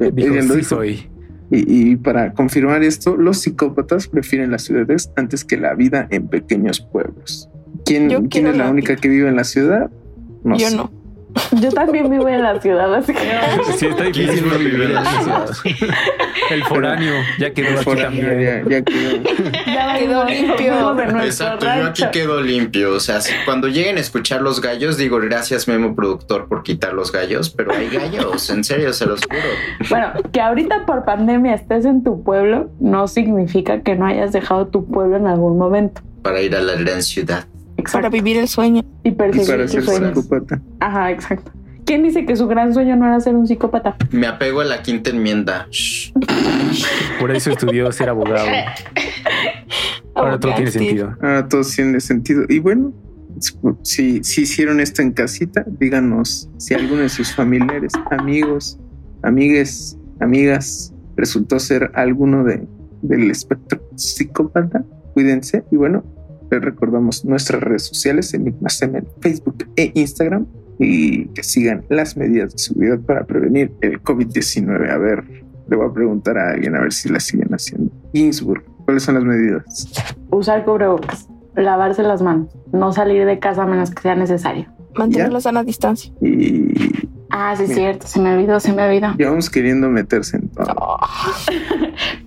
eh, 0.00 0.10
Dijo, 0.12 0.32
ella 0.34 0.42
lo 0.42 0.54
sí 0.54 0.56
dijo. 0.60 0.68
soy. 0.76 1.10
Y, 1.50 1.90
y 1.92 1.96
para 1.96 2.32
confirmar 2.34 2.82
esto, 2.82 3.16
los 3.16 3.38
psicópatas 3.38 4.08
prefieren 4.08 4.50
las 4.50 4.62
ciudades 4.64 5.10
antes 5.16 5.44
que 5.44 5.56
la 5.56 5.74
vida 5.74 6.06
en 6.10 6.28
pequeños 6.28 6.80
pueblos. 6.80 7.48
¿Quién, 7.84 8.28
quién 8.28 8.46
es 8.46 8.56
la 8.56 8.64
la 8.64 8.70
única 8.70 8.92
vida. 8.92 9.00
que 9.00 9.08
vive 9.08 9.28
en 9.28 9.36
la 9.36 9.44
ciudad? 9.44 9.90
No 10.44 10.56
yo 10.56 10.68
sé. 10.68 10.76
no. 10.76 10.97
Yo 11.60 11.70
también 11.72 12.10
vivo 12.10 12.28
en 12.28 12.42
la 12.42 12.60
ciudad, 12.60 12.92
así 12.94 13.12
que 13.12 13.20
Sí, 13.78 13.86
está 13.86 14.04
¿Quién 14.10 14.12
difícil 14.12 14.48
no 14.48 14.58
vivir 14.58 14.82
en 14.82 14.94
la 14.94 15.04
ciudad. 15.04 15.50
El 16.50 16.64
foráneo 16.64 17.14
ya 17.38 17.50
quedó 17.52 17.78
aquí 17.80 18.00
también. 18.02 18.40
ya, 18.40 18.62
ya 18.68 18.82
quedó. 18.82 19.22
ya 19.66 19.94
Quedó 19.98 20.18
valimos, 20.24 20.30
limpio. 20.30 21.22
Exacto, 21.24 21.66
yo 21.66 21.86
aquí 21.86 22.02
quedo 22.12 22.40
limpio. 22.40 22.92
O 22.92 23.00
sea, 23.00 23.20
si- 23.20 23.32
cuando 23.44 23.68
lleguen 23.68 23.96
a 23.98 24.00
escuchar 24.00 24.40
los 24.42 24.60
gallos, 24.60 24.96
digo 24.96 25.18
gracias, 25.20 25.68
Memo 25.68 25.94
Productor, 25.94 26.48
por 26.48 26.62
quitar 26.62 26.92
los 26.94 27.12
gallos, 27.12 27.50
pero 27.50 27.72
hay 27.72 27.88
gallos, 27.88 28.48
en 28.50 28.64
serio, 28.64 28.92
se 28.92 29.06
los 29.06 29.20
juro. 29.24 29.88
Bueno, 29.90 30.12
que 30.32 30.40
ahorita 30.40 30.86
por 30.86 31.04
pandemia 31.04 31.54
estés 31.54 31.84
en 31.84 32.02
tu 32.04 32.22
pueblo 32.24 32.70
no 32.80 33.06
significa 33.08 33.82
que 33.82 33.94
no 33.96 34.06
hayas 34.06 34.32
dejado 34.32 34.68
tu 34.68 34.86
pueblo 34.90 35.16
en 35.16 35.26
algún 35.26 35.58
momento. 35.58 36.02
Para 36.22 36.40
ir 36.40 36.54
a 36.56 36.60
la 36.60 36.74
gran 36.74 37.02
ciudad. 37.02 37.44
Para 37.84 38.08
Exacto. 38.08 38.10
vivir 38.10 38.36
el 38.36 38.48
sueño. 38.48 38.82
Y 39.04 39.10
Y 39.10 39.12
perseguir 39.12 39.48
para 39.48 39.62
tus 39.62 39.84
ser 39.84 40.14
psicópata. 40.14 40.60
Ajá, 40.80 41.10
exacto. 41.12 41.52
¿Quién 41.84 42.02
dice 42.02 42.26
que 42.26 42.36
su 42.36 42.46
gran 42.46 42.74
sueño 42.74 42.96
no 42.96 43.06
era 43.06 43.18
ser 43.20 43.34
un 43.34 43.46
psicópata? 43.46 43.96
Me 44.10 44.26
apego 44.26 44.60
a 44.60 44.64
la 44.64 44.82
quinta 44.82 45.08
enmienda. 45.10 45.66
Por 47.18 47.30
eso 47.30 47.50
estudió 47.50 47.90
ser 47.92 48.10
abogado. 48.10 48.46
Ahora 50.14 50.38
todo 50.38 50.54
tiene 50.54 50.70
sentido. 50.70 51.16
Ah, 51.22 51.46
todo 51.48 51.62
tiene 51.62 52.00
sentido. 52.00 52.44
Y 52.48 52.58
bueno, 52.58 52.92
si, 53.82 54.22
si 54.22 54.42
hicieron 54.42 54.80
esto 54.80 55.00
en 55.00 55.12
casita, 55.12 55.64
díganos 55.78 56.50
si 56.58 56.74
alguno 56.74 57.02
de 57.02 57.08
sus 57.08 57.34
familiares, 57.34 57.92
amigos, 58.10 58.78
amigues, 59.22 59.96
amigas 60.20 60.92
resultó 61.16 61.58
ser 61.58 61.90
alguno 61.94 62.44
de, 62.44 62.66
del 63.00 63.30
espectro 63.30 63.80
psicópata. 63.94 64.84
Cuídense 65.14 65.64
y 65.70 65.76
bueno, 65.76 66.04
les 66.50 66.60
recordamos 66.62 67.24
nuestras 67.24 67.62
redes 67.62 67.82
sociales, 67.84 68.32
Enigma 68.34 68.68
Semen, 68.68 69.06
Facebook 69.20 69.66
e 69.76 69.90
Instagram 69.94 70.46
y 70.78 71.26
que 71.28 71.42
sigan 71.42 71.84
las 71.88 72.16
medidas 72.16 72.52
de 72.52 72.58
seguridad 72.58 73.00
para 73.00 73.24
prevenir 73.26 73.72
el 73.80 74.02
COVID-19. 74.02 74.90
A 74.90 74.98
ver, 74.98 75.24
le 75.68 75.76
voy 75.76 75.86
a 75.88 75.92
preguntar 75.92 76.38
a 76.38 76.50
alguien 76.50 76.76
a 76.76 76.80
ver 76.80 76.92
si 76.92 77.08
las 77.08 77.24
siguen 77.24 77.48
haciendo. 77.52 77.90
Ginsburg, 78.12 78.64
¿cuáles 78.84 79.02
son 79.02 79.16
las 79.16 79.24
medidas? 79.24 79.88
Usar 80.30 80.64
cubrebocas, 80.64 81.28
lavarse 81.56 82.02
las 82.02 82.22
manos, 82.22 82.56
no 82.72 82.92
salir 82.92 83.26
de 83.26 83.38
casa 83.38 83.64
a 83.64 83.66
menos 83.66 83.90
que 83.90 84.02
sea 84.02 84.14
necesario. 84.14 84.66
Mantener 84.96 85.32
la 85.32 85.40
sana 85.40 85.64
distancia. 85.64 86.12
Y 86.20 86.72
Ah, 87.30 87.54
sí, 87.56 87.64
es 87.64 87.74
cierto, 87.74 88.06
se 88.06 88.20
me 88.20 88.34
olvidó, 88.34 88.58
se 88.58 88.72
me 88.72 88.82
olvidó. 88.82 89.14
ya 89.18 89.28
vamos 89.28 89.50
queriendo 89.50 89.90
meterse 89.90 90.38
en 90.38 90.48
todo. 90.48 90.98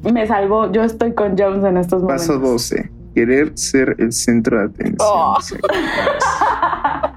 Me 0.14 0.28
salvó, 0.28 0.72
yo 0.72 0.84
estoy 0.84 1.14
con 1.14 1.36
Jones 1.38 1.64
en 1.64 1.78
estos 1.78 2.04
momentos. 2.04 2.28
Paso 2.28 2.40
12. 2.40 2.92
Querer 3.14 3.52
ser 3.58 3.96
el 4.00 4.12
centro 4.12 4.60
de 4.60 4.66
atención. 4.66 4.98
Oh. 5.00 5.38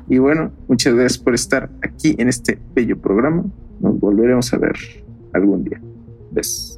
Y 0.09 0.19
bueno, 0.19 0.53
muchas 0.69 0.95
gracias 0.95 1.19
por 1.19 1.35
estar 1.35 1.71
aquí 1.83 2.15
en 2.19 2.29
este 2.29 2.59
bello 2.75 3.01
programa. 3.01 3.45
Nos 3.81 3.99
volveremos 3.99 4.53
a 4.53 4.59
ver 4.59 4.77
algún 5.33 5.65
día. 5.65 5.81
Besos. 6.31 6.74